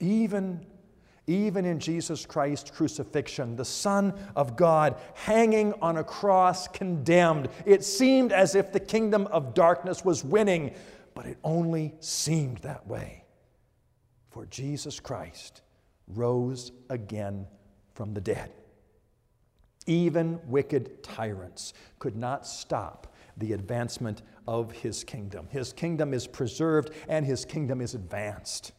Even, 0.00 0.64
even 1.26 1.64
in 1.64 1.78
Jesus 1.78 2.26
Christ's 2.26 2.70
crucifixion, 2.70 3.56
the 3.56 3.64
Son 3.64 4.14
of 4.34 4.56
God 4.56 4.96
hanging 5.14 5.74
on 5.82 5.98
a 5.98 6.04
cross 6.04 6.68
condemned, 6.68 7.48
it 7.66 7.84
seemed 7.84 8.32
as 8.32 8.54
if 8.54 8.72
the 8.72 8.80
kingdom 8.80 9.26
of 9.28 9.54
darkness 9.54 10.04
was 10.04 10.24
winning, 10.24 10.74
but 11.14 11.26
it 11.26 11.38
only 11.44 11.94
seemed 12.00 12.58
that 12.58 12.86
way. 12.86 13.24
For 14.30 14.46
Jesus 14.46 15.00
Christ 15.00 15.62
rose 16.08 16.72
again 16.88 17.46
from 17.94 18.14
the 18.14 18.20
dead. 18.20 18.50
Even 19.86 20.40
wicked 20.46 21.02
tyrants 21.02 21.74
could 21.98 22.16
not 22.16 22.46
stop 22.46 23.14
the 23.40 23.52
advancement 23.52 24.22
of 24.46 24.70
his 24.70 25.02
kingdom. 25.02 25.48
His 25.50 25.72
kingdom 25.72 26.14
is 26.14 26.26
preserved 26.26 26.90
and 27.08 27.26
his 27.26 27.44
kingdom 27.44 27.80
is 27.80 27.94
advanced. 27.94 28.72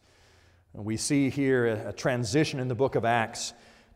We 0.74 0.96
see 0.96 1.28
here 1.28 1.66
a 1.66 1.92
transition 1.92 2.58
in 2.58 2.68
the 2.68 2.74
book 2.74 2.94
of 2.94 3.04
Acts 3.04 3.52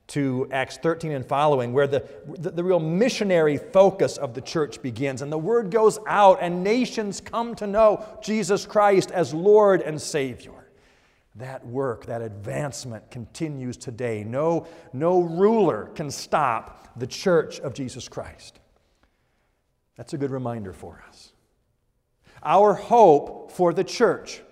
to 0.09 0.47
Acts 0.53 0.77
13 0.79 1.13
and 1.13 1.27
following, 1.27 1.73
where 1.73 1.87
the, 1.87 2.07
the, 2.39 2.51
the, 2.51 2.63
real 2.63 2.79
missionary 2.79 3.57
focus 3.57 4.19
of 4.19 4.35
the 4.35 4.41
church 4.41 4.81
begins. 4.81 5.21
And 5.21 5.33
the 5.33 5.39
word 5.39 5.71
goes 5.71 5.99
out, 6.07 6.39
and 6.41 6.63
nations 6.63 7.21
come 7.21 7.57
to 7.57 7.67
know 7.67 8.07
Jesus 8.23 8.67
Christ 8.67 9.11
as 9.11 9.35
Lord 9.35 9.81
and 9.81 10.01
Savior. 10.01 10.53
That 11.35 11.67
work, 11.67 12.07
that 12.07 12.23
advancement 12.23 13.11
continues 13.11 13.77
today. 13.77 14.23
No, 14.23 14.69
no 14.93 15.21
ruler 15.21 15.91
can 15.95 16.11
stop 16.11 16.97
the 16.97 17.07
church 17.07 17.59
of 17.61 17.75
Jesus 17.75 18.09
Christ. 18.09 18.61
That's 19.97 20.13
a 20.13 20.19
good 20.19 20.31
reminder 20.31 20.73
for 20.73 21.03
us. 21.09 21.33
Our 22.43 22.75
hope 22.75 23.51
for 23.51 23.73
the 23.73 23.85
church 23.85 24.43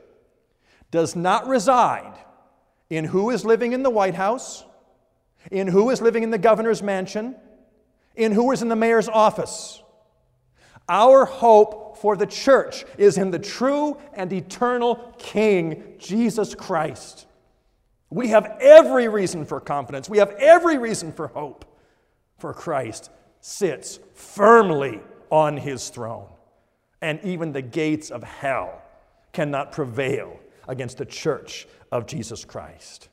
does 0.90 1.14
not 1.14 1.46
reside 1.46 2.14
in 2.90 3.04
who 3.04 3.30
is 3.30 3.44
living 3.44 3.72
in 3.72 3.82
the 3.82 3.90
White 3.90 4.14
House, 4.14 4.64
in 5.50 5.66
who 5.66 5.90
is 5.90 6.00
living 6.00 6.22
in 6.22 6.30
the 6.30 6.38
governor's 6.38 6.82
mansion, 6.82 7.36
in 8.16 8.32
who 8.32 8.52
is 8.52 8.62
in 8.62 8.68
the 8.68 8.76
mayor's 8.76 9.08
office. 9.08 9.82
Our 10.88 11.24
hope 11.24 11.98
for 11.98 12.16
the 12.16 12.26
church 12.26 12.84
is 12.98 13.18
in 13.18 13.30
the 13.30 13.38
true 13.38 13.98
and 14.12 14.32
eternal 14.32 15.14
King, 15.18 15.94
Jesus 15.98 16.54
Christ. 16.54 17.26
We 18.10 18.28
have 18.28 18.58
every 18.60 19.08
reason 19.08 19.44
for 19.44 19.60
confidence. 19.60 20.08
We 20.08 20.18
have 20.18 20.30
every 20.32 20.78
reason 20.78 21.12
for 21.12 21.28
hope, 21.28 21.64
for 22.38 22.52
Christ 22.54 23.10
sits 23.40 23.98
firmly 24.14 25.00
on 25.34 25.56
his 25.56 25.88
throne. 25.88 26.28
And 27.02 27.18
even 27.24 27.50
the 27.50 27.60
gates 27.60 28.12
of 28.12 28.22
hell 28.22 28.80
cannot 29.32 29.72
prevail 29.72 30.38
against 30.68 30.98
the 30.98 31.04
church 31.04 31.66
of 31.90 32.06
Jesus 32.06 32.44
Christ. 32.44 33.08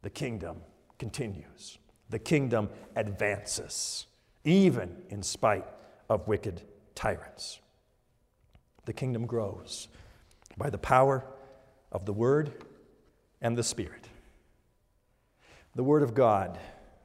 The 0.00 0.08
kingdom 0.08 0.62
continues, 0.98 1.76
the 2.08 2.18
kingdom 2.18 2.70
advances, 2.96 4.06
even 4.42 4.96
in 5.10 5.22
spite 5.22 5.66
of 6.08 6.26
wicked 6.26 6.62
tyrants. 6.94 7.60
The 8.86 8.94
kingdom 8.94 9.26
grows 9.26 9.88
by 10.56 10.70
the 10.70 10.78
power 10.78 11.26
of 11.92 12.06
the 12.06 12.14
Word 12.14 12.64
and 13.42 13.54
the 13.54 13.62
Spirit. 13.62 14.08
The 15.74 15.84
Word 15.84 16.02
of 16.02 16.14
God, 16.14 16.58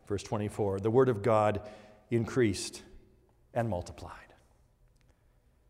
verse 0.08 0.24
24, 0.24 0.80
the 0.80 0.90
Word 0.90 1.10
of 1.10 1.22
God 1.22 1.62
increased 2.10 2.84
and 3.54 3.70
multiplied. 3.70 4.14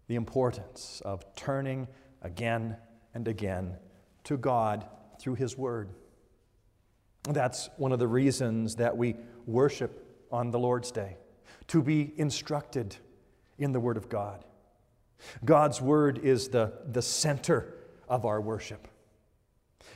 The 0.07 0.15
importance 0.15 1.01
of 1.05 1.23
turning 1.35 1.87
again 2.21 2.77
and 3.13 3.27
again 3.27 3.77
to 4.25 4.37
God 4.37 4.85
through 5.19 5.35
His 5.35 5.57
Word. 5.57 5.89
That's 7.23 7.69
one 7.77 7.91
of 7.91 7.99
the 7.99 8.07
reasons 8.07 8.75
that 8.77 8.95
we 8.95 9.15
worship 9.45 10.25
on 10.31 10.51
the 10.51 10.59
Lord's 10.59 10.91
Day, 10.91 11.17
to 11.67 11.81
be 11.81 12.13
instructed 12.17 12.95
in 13.57 13.71
the 13.71 13.79
Word 13.79 13.97
of 13.97 14.09
God. 14.09 14.45
God's 15.45 15.81
Word 15.81 16.19
is 16.19 16.49
the, 16.49 16.73
the 16.91 17.01
center 17.01 17.75
of 18.09 18.25
our 18.25 18.41
worship. 18.41 18.87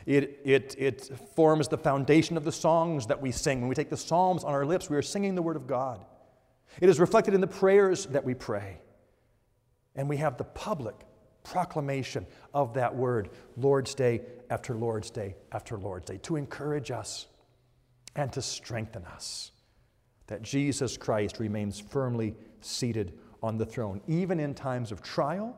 It, 0.05 0.39
it, 0.43 0.75
it 0.77 1.11
forms 1.35 1.67
the 1.67 1.77
foundation 1.77 2.37
of 2.37 2.43
the 2.43 2.51
songs 2.51 3.07
that 3.07 3.21
we 3.21 3.31
sing. 3.31 3.61
When 3.61 3.69
we 3.69 3.75
take 3.75 3.89
the 3.89 3.97
Psalms 3.97 4.43
on 4.43 4.53
our 4.53 4.65
lips, 4.65 4.89
we 4.89 4.97
are 4.97 5.01
singing 5.01 5.35
the 5.35 5.41
Word 5.41 5.55
of 5.55 5.67
God. 5.67 6.05
It 6.81 6.89
is 6.89 6.99
reflected 6.99 7.33
in 7.33 7.41
the 7.41 7.47
prayers 7.47 8.05
that 8.07 8.23
we 8.23 8.33
pray. 8.33 8.79
And 9.95 10.09
we 10.09 10.17
have 10.17 10.37
the 10.37 10.43
public 10.43 10.95
proclamation 11.43 12.25
of 12.53 12.73
that 12.73 12.95
word, 12.95 13.29
Lord's 13.55 13.95
Day 13.95 14.21
after 14.49 14.75
Lord's 14.75 15.09
Day 15.09 15.35
after 15.51 15.77
Lord's 15.77 16.05
Day, 16.05 16.17
to 16.23 16.35
encourage 16.35 16.91
us 16.91 17.27
and 18.15 18.31
to 18.33 18.41
strengthen 18.41 19.05
us 19.05 19.51
that 20.27 20.41
Jesus 20.41 20.97
Christ 20.97 21.39
remains 21.39 21.79
firmly 21.79 22.35
seated 22.61 23.13
on 23.43 23.57
the 23.57 23.65
throne, 23.65 24.01
even 24.07 24.39
in 24.39 24.53
times 24.53 24.91
of 24.91 25.01
trial, 25.01 25.55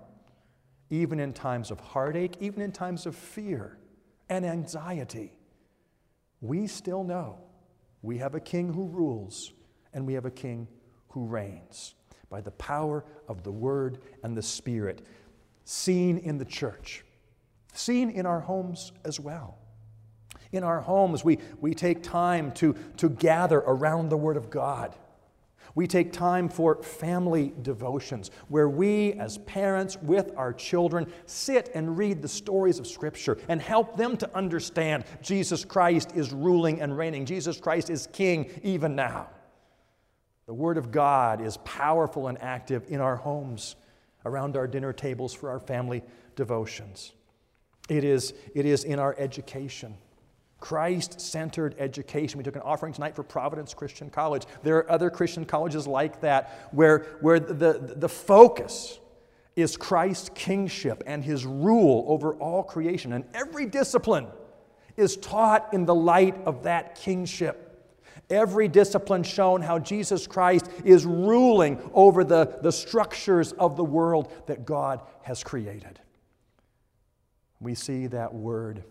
even 0.89 1.19
in 1.19 1.33
times 1.33 1.71
of 1.71 1.79
heartache, 1.79 2.35
even 2.39 2.61
in 2.61 2.71
times 2.71 3.05
of 3.05 3.15
fear 3.15 3.77
and 4.29 4.45
anxiety. 4.45 5.37
We 6.41 6.67
still 6.67 7.03
know 7.03 7.39
we 8.01 8.17
have 8.17 8.35
a 8.35 8.39
king 8.39 8.73
who 8.73 8.87
rules 8.87 9.53
and 9.93 10.05
we 10.05 10.13
have 10.13 10.25
a 10.25 10.31
king 10.31 10.67
who 11.17 11.25
reigns 11.25 11.95
by 12.29 12.39
the 12.41 12.51
power 12.51 13.03
of 13.27 13.41
the 13.41 13.51
Word 13.51 13.97
and 14.21 14.37
the 14.37 14.41
Spirit, 14.43 15.01
seen 15.65 16.19
in 16.19 16.37
the 16.37 16.45
church, 16.45 17.03
seen 17.73 18.11
in 18.11 18.27
our 18.27 18.39
homes 18.39 18.91
as 19.03 19.19
well. 19.19 19.57
In 20.51 20.63
our 20.63 20.79
homes, 20.79 21.23
we, 21.23 21.39
we 21.59 21.73
take 21.73 22.03
time 22.03 22.51
to, 22.53 22.75
to 22.97 23.09
gather 23.09 23.57
around 23.57 24.09
the 24.09 24.17
Word 24.17 24.37
of 24.37 24.51
God. 24.51 24.95
We 25.73 25.87
take 25.87 26.11
time 26.11 26.49
for 26.49 26.83
family 26.83 27.55
devotions 27.63 28.29
where 28.47 28.69
we, 28.69 29.13
as 29.13 29.39
parents 29.39 29.97
with 30.03 30.31
our 30.37 30.53
children, 30.53 31.11
sit 31.25 31.71
and 31.73 31.97
read 31.97 32.21
the 32.21 32.27
stories 32.27 32.77
of 32.77 32.85
Scripture 32.85 33.39
and 33.47 33.59
help 33.59 33.97
them 33.97 34.17
to 34.17 34.35
understand 34.35 35.03
Jesus 35.23 35.65
Christ 35.65 36.11
is 36.13 36.31
ruling 36.31 36.79
and 36.79 36.95
reigning. 36.95 37.25
Jesus 37.25 37.59
Christ 37.59 37.89
is 37.89 38.07
King 38.13 38.51
even 38.61 38.95
now. 38.95 39.29
The 40.47 40.53
Word 40.53 40.77
of 40.77 40.91
God 40.91 41.41
is 41.41 41.57
powerful 41.57 42.27
and 42.27 42.41
active 42.41 42.85
in 42.87 43.01
our 43.01 43.17
homes, 43.17 43.75
around 44.25 44.55
our 44.55 44.65
dinner 44.65 44.93
tables 44.93 45.33
for 45.33 45.49
our 45.49 45.59
family 45.59 46.03
devotions. 46.35 47.13
It 47.89 48.05
is, 48.05 48.33
it 48.55 48.65
is 48.65 48.85
in 48.85 48.97
our 48.97 49.13
education. 49.19 49.97
Christ 50.59 51.19
centered 51.19 51.75
education. 51.77 52.37
We 52.37 52.43
took 52.43 52.55
an 52.55 52.61
offering 52.61 52.93
tonight 52.93 53.15
for 53.15 53.23
Providence 53.23 53.73
Christian 53.73 54.09
College. 54.09 54.43
There 54.63 54.77
are 54.77 54.91
other 54.91 55.09
Christian 55.09 55.45
colleges 55.45 55.85
like 55.85 56.21
that 56.21 56.69
where, 56.71 56.99
where 57.21 57.39
the, 57.39 57.93
the 57.95 58.09
focus 58.09 58.99
is 59.57 59.75
Christ's 59.75 60.29
kingship 60.33 61.03
and 61.05 61.23
his 61.23 61.45
rule 61.45 62.05
over 62.07 62.35
all 62.35 62.63
creation. 62.63 63.11
And 63.13 63.25
every 63.33 63.65
discipline 63.65 64.27
is 64.95 65.17
taught 65.17 65.73
in 65.73 65.85
the 65.85 65.95
light 65.95 66.35
of 66.45 66.63
that 66.63 66.95
kingship. 66.95 67.66
Every 68.29 68.67
discipline 68.67 69.23
shown 69.23 69.61
how 69.61 69.79
Jesus 69.79 70.27
Christ 70.27 70.69
is 70.83 71.05
ruling 71.05 71.79
over 71.93 72.23
the, 72.23 72.57
the 72.61 72.71
structures 72.71 73.51
of 73.53 73.77
the 73.77 73.83
world 73.83 74.31
that 74.47 74.65
God 74.65 75.01
has 75.23 75.43
created. 75.43 75.99
We 77.59 77.75
see 77.75 78.07
that 78.07 78.33
word 78.33 78.83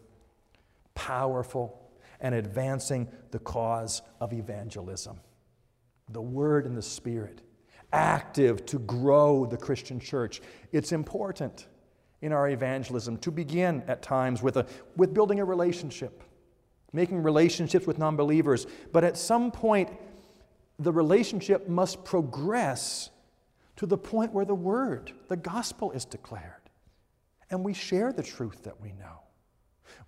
powerful 0.95 1.87
and 2.21 2.35
advancing 2.35 3.09
the 3.31 3.39
cause 3.39 4.03
of 4.21 4.33
evangelism. 4.33 5.21
The 6.11 6.23
Word 6.23 6.67
and 6.67 6.77
the 6.77 6.83
Spirit, 6.83 7.43
active 7.93 8.65
to 8.67 8.79
grow 8.81 9.47
the 9.47 9.57
Christian 9.57 10.01
church. 10.01 10.41
It's 10.73 10.93
important 10.93 11.67
in 12.23 12.33
our 12.33 12.49
evangelism 12.49 13.19
to 13.19 13.31
begin 13.31 13.83
at 13.87 14.03
times 14.03 14.43
with, 14.43 14.57
a, 14.57 14.67
with 14.97 15.13
building 15.13 15.41
a 15.41 15.45
relationship 15.45 16.23
making 16.97 17.23
relationships 17.23 17.87
with 17.87 17.99
non 17.99 18.17
believers. 18.17 18.67
But 18.93 19.05
at 19.05 19.17
some 19.17 19.53
point, 19.53 19.91
the 20.81 20.93
relationship 20.93 21.69
must 21.69 22.05
progress 22.05 23.11
to 23.77 23.87
the 23.87 23.99
point 23.99 24.33
where 24.33 24.45
the 24.45 24.55
word, 24.55 25.13
the 25.29 25.37
gospel, 25.37 25.93
is 25.93 26.05
declared. 26.05 26.53
And 27.51 27.65
we 27.65 27.75
share 27.75 28.13
the 28.13 28.23
truth 28.23 28.65
that 28.65 28.81
we 28.81 28.93
know. 28.93 29.21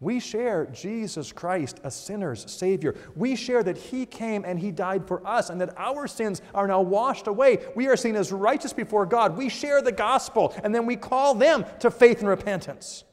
We 0.01 0.21
share 0.21 0.67
Jesus 0.67 1.33
Christ, 1.33 1.81
a 1.83 1.91
sinner's 1.91 2.51
Savior. 2.51 2.95
We 3.17 3.37
share 3.37 3.63
that 3.63 3.77
He 3.77 4.07
came 4.07 4.45
and 4.45 4.59
He 4.59 4.71
died 4.71 5.07
for 5.07 5.27
us 5.27 5.51
and 5.51 5.61
that 5.61 5.75
our 5.77 6.07
sins 6.07 6.41
are 6.55 6.67
now 6.67 6.81
washed 6.81 7.27
away. 7.27 7.59
We 7.75 7.89
are 7.89 7.97
seen 7.97 8.17
as 8.17 8.33
righteous 8.33 8.73
before 8.73 9.07
God. 9.07 9.37
We 9.37 9.49
share 9.49 9.83
the 9.83 9.93
gospel 9.93 10.55
and 10.63 10.75
then 10.75 10.87
we 10.87 10.97
call 10.97 11.35
them 11.35 11.65
to 11.81 11.91
faith 11.91 12.21
and 12.21 12.29
repentance. 12.29 13.05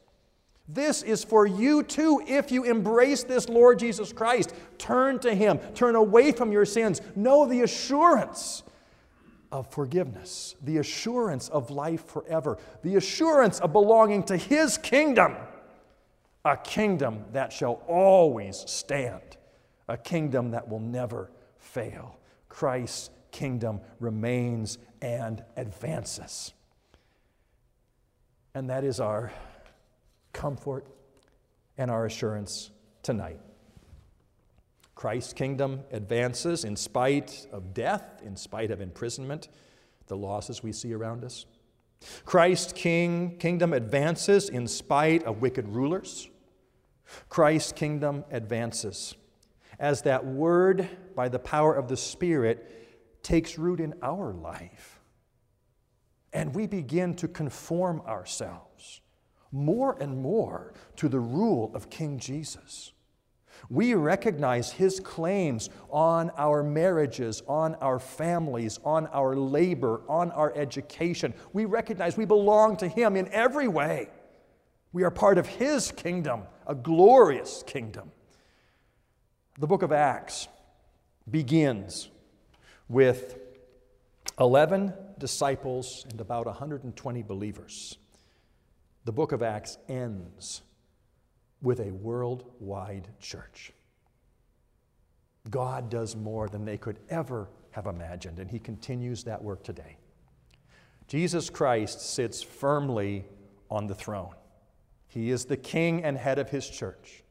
This 0.68 1.04
is 1.04 1.24
for 1.24 1.46
you 1.46 1.84
too 1.84 2.24
if 2.28 2.52
you 2.52 2.64
embrace 2.64 3.24
this 3.24 3.48
Lord 3.48 3.78
Jesus 3.80 4.12
Christ. 4.12 4.54
Turn 4.78 5.20
to 5.20 5.34
Him, 5.34 5.60
turn 5.76 5.96
away 5.96 6.32
from 6.32 6.52
your 6.52 6.66
sins. 6.66 7.02
Know 7.16 7.46
the 7.46 7.62
assurance 7.62 8.64
of 9.52 9.72
forgiveness, 9.72 10.56
the 10.64 10.78
assurance 10.78 11.50
of 11.50 11.70
life 11.70 12.06
forever, 12.08 12.58
the 12.84 12.96
assurance 12.96 13.60
of 13.60 13.74
belonging 13.74 14.24
to 14.24 14.38
His 14.38 14.78
kingdom, 14.78 15.36
a 16.44 16.58
kingdom 16.58 17.26
that 17.32 17.54
shall 17.54 17.84
always 17.88 18.64
stand, 18.68 19.38
a 19.88 19.98
kingdom 19.98 20.52
that 20.52 20.68
will 20.68 20.80
never 20.80 21.30
fail. 21.58 22.18
Christ's 22.50 23.12
kingdom 23.32 23.82
remains 24.00 24.80
and 25.02 25.44
advances. 25.58 26.54
And 28.56 28.70
that 28.70 28.84
is 28.84 29.00
our 29.00 29.32
comfort 30.36 30.86
and 31.78 31.90
our 31.90 32.06
assurance 32.06 32.70
tonight. 33.02 33.40
Christ's 34.94 35.34
kingdom 35.34 35.82
advances 35.92 36.64
in 36.64 36.76
spite 36.76 37.48
of 37.52 37.74
death, 37.74 38.22
in 38.24 38.36
spite 38.36 38.70
of 38.70 38.82
imprisonment, 38.82 39.48
the 40.08 40.18
losses 40.18 40.62
we 40.62 40.72
see 40.72 40.94
around 40.94 41.24
us. 41.24 41.46
Christ's 42.26 42.74
king, 42.74 43.38
kingdom 43.40 43.74
advances 43.74 44.50
in 44.50 44.68
spite 44.68 45.24
of 45.24 45.42
wicked 45.42 45.68
rulers. 45.70 46.30
Christ's 47.30 47.72
kingdom 47.72 48.26
advances 48.30 49.16
as 49.80 50.02
that 50.04 50.26
word, 50.26 50.88
by 51.16 51.30
the 51.30 51.40
power 51.40 51.74
of 51.74 51.88
the 51.88 51.98
Spirit, 51.98 53.24
takes 53.24 53.58
root 53.58 53.80
in 53.80 53.94
our 54.02 54.34
life. 54.34 55.00
And 56.34 56.54
we 56.54 56.68
begin 56.68 57.16
to 57.16 57.28
conform 57.28 58.02
ourselves 58.02 58.75
more 59.56 59.98
and 60.00 60.22
more 60.22 60.74
to 60.98 61.10
the 61.10 61.20
rule 61.20 61.72
of 61.74 61.90
King 61.90 62.20
Jesus. 62.20 62.92
We 63.70 63.96
recognize 63.96 64.72
his 64.72 65.00
claims 65.00 65.70
on 65.90 66.30
our 66.38 66.62
marriages, 66.62 67.42
on 67.48 67.76
our 67.76 68.00
families, 68.00 68.80
on 68.84 69.08
our 69.08 69.36
labor, 69.36 70.02
on 70.08 70.32
our 70.32 70.54
education. 70.56 71.34
We 71.54 71.66
recognize 71.66 72.18
we 72.18 72.26
belong 72.26 72.78
to 72.78 72.88
him 72.88 73.16
in 73.16 73.28
every 73.30 73.68
way. 73.68 74.10
We 74.94 75.04
are 75.04 75.12
part 75.12 75.38
of 75.38 75.48
his 75.48 75.92
kingdom, 75.92 76.44
a 76.68 76.76
glorious 76.76 77.64
kingdom. 77.66 78.12
The 79.58 79.68
book 79.68 79.82
of 79.82 79.92
Acts 79.92 80.48
begins 81.30 82.10
with 82.88 83.40
11 84.40 84.94
disciples 85.18 86.06
and 86.10 86.22
about 86.22 86.46
120 86.46 87.24
believers. 87.24 87.98
The 89.06 89.12
book 89.12 89.32
of 89.32 89.44
Acts 89.44 89.78
ends 89.88 90.64
with 91.62 91.80
a 91.80 91.92
worldwide 91.92 93.08
church. 93.20 93.72
God 95.52 95.92
does 95.92 96.16
more 96.16 96.50
than 96.50 96.66
they 96.66 96.78
could 96.78 97.00
ever 97.10 97.48
have 97.70 97.86
imagined, 97.86 98.40
and 98.40 98.50
He 98.50 98.58
continues 98.58 99.24
that 99.24 99.44
work 99.44 99.64
today. 99.64 99.98
Jesus 101.08 101.52
Christ 101.52 102.02
sits 102.02 102.42
firmly 102.42 103.26
on 103.70 103.86
the 103.86 103.94
throne. 103.94 104.34
He 105.08 105.30
is 105.30 105.46
the 105.46 105.58
king 105.58 106.04
and 106.04 106.18
head 106.18 106.40
of 106.40 106.50
His 106.50 106.68
church. 106.68 107.24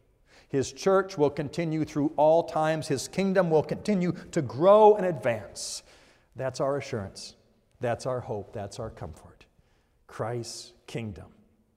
His 0.48 0.72
church 0.72 1.18
will 1.18 1.30
continue 1.30 1.84
through 1.84 2.12
all 2.16 2.44
times, 2.44 2.86
His 2.86 3.08
kingdom 3.08 3.50
will 3.50 3.64
continue 3.64 4.12
to 4.30 4.42
grow 4.42 4.94
and 4.94 5.06
advance. 5.06 5.82
That's 6.36 6.60
our 6.60 6.76
assurance. 6.76 7.34
That's 7.80 8.06
our 8.06 8.20
hope. 8.20 8.52
That's 8.52 8.78
our 8.78 8.90
comfort. 8.90 9.46
Christ's 10.06 10.72
kingdom 10.86 11.34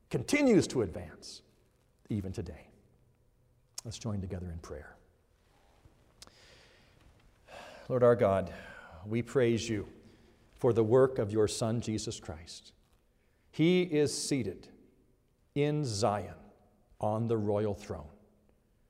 continues 0.09 0.67
to 0.67 0.81
advance 0.81 1.41
even 2.09 2.31
today. 2.31 2.67
Let's 3.83 3.99
join 3.99 4.21
together 4.21 4.49
in 4.51 4.59
prayer. 4.59 4.95
Lord 7.89 8.03
our 8.03 8.15
God, 8.15 8.51
we 9.05 9.21
praise 9.21 9.69
you 9.69 9.87
for 10.55 10.73
the 10.73 10.83
work 10.83 11.19
of 11.19 11.31
your 11.31 11.47
Son, 11.47 11.79
Jesus 11.79 12.19
Christ. 12.19 12.73
He 13.51 13.83
is 13.83 14.15
seated 14.15 14.67
in 15.55 15.85
Zion 15.85 16.35
on 16.99 17.27
the 17.27 17.37
royal 17.37 17.73
throne. 17.73 18.09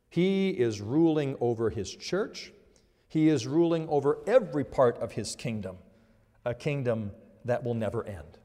He 0.09 0.49
is 0.49 0.81
ruling 0.81 1.35
over 1.39 1.69
his 1.69 1.93
church. 1.93 2.51
He 3.07 3.29
is 3.29 3.45
ruling 3.45 3.87
over 3.89 4.19
every 4.25 4.63
part 4.63 4.97
of 4.97 5.11
his 5.11 5.35
kingdom, 5.35 5.77
a 6.45 6.53
kingdom 6.53 7.11
that 7.45 7.63
will 7.63 7.73
never 7.73 8.03
end. 8.05 8.39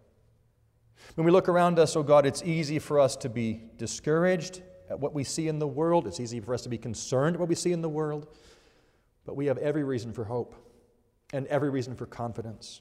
When 1.14 1.24
we 1.24 1.30
look 1.30 1.48
around 1.48 1.78
us, 1.78 1.94
oh 1.96 2.02
God, 2.02 2.24
it's 2.24 2.42
easy 2.42 2.78
for 2.78 2.98
us 2.98 3.16
to 3.16 3.28
be 3.28 3.64
discouraged 3.76 4.62
at 4.88 4.98
what 4.98 5.14
we 5.14 5.24
see 5.24 5.48
in 5.48 5.58
the 5.58 5.66
world. 5.66 6.06
It's 6.06 6.20
easy 6.20 6.40
for 6.40 6.54
us 6.54 6.62
to 6.62 6.68
be 6.68 6.78
concerned 6.78 7.36
at 7.36 7.40
what 7.40 7.48
we 7.48 7.54
see 7.54 7.72
in 7.72 7.82
the 7.82 7.88
world. 7.88 8.28
But 9.24 9.36
we 9.36 9.46
have 9.46 9.58
every 9.58 9.84
reason 9.84 10.12
for 10.12 10.24
hope 10.24 10.54
and 11.32 11.46
every 11.48 11.70
reason 11.70 11.94
for 11.94 12.06
confidence. 12.06 12.80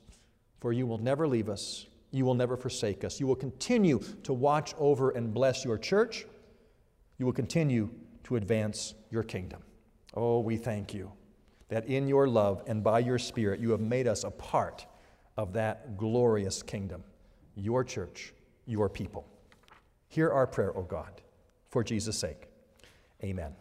For 0.59 0.71
you 0.71 0.87
will 0.87 0.97
never 0.97 1.27
leave 1.27 1.49
us, 1.49 1.87
you 2.11 2.25
will 2.25 2.35
never 2.35 2.57
forsake 2.57 3.03
us. 3.03 3.19
You 3.19 3.27
will 3.27 3.35
continue 3.35 3.99
to 4.23 4.33
watch 4.33 4.73
over 4.77 5.11
and 5.11 5.33
bless 5.33 5.65
your 5.65 5.77
church. 5.77 6.25
You 7.17 7.25
will 7.25 7.33
continue 7.33 7.89
to 8.25 8.35
advance 8.35 8.93
your 9.09 9.23
kingdom. 9.23 9.61
Oh, 10.13 10.39
we 10.39 10.57
thank 10.57 10.93
you 10.93 11.11
that 11.69 11.85
in 11.85 12.07
your 12.07 12.27
love 12.27 12.63
and 12.67 12.83
by 12.83 12.99
your 12.99 13.17
Spirit 13.17 13.59
you 13.59 13.71
have 13.71 13.79
made 13.79 14.07
us 14.07 14.23
a 14.23 14.31
part 14.31 14.85
of 15.37 15.53
that 15.53 15.97
glorious 15.97 16.61
kingdom 16.61 17.03
your 17.55 17.83
church, 17.83 18.33
your 18.65 18.89
people. 18.89 19.25
Hear 20.07 20.31
our 20.31 20.47
prayer, 20.47 20.75
O 20.77 20.83
God, 20.83 21.21
for 21.69 21.83
Jesus' 21.83 22.17
sake. 22.17 22.47
Amen. 23.23 23.60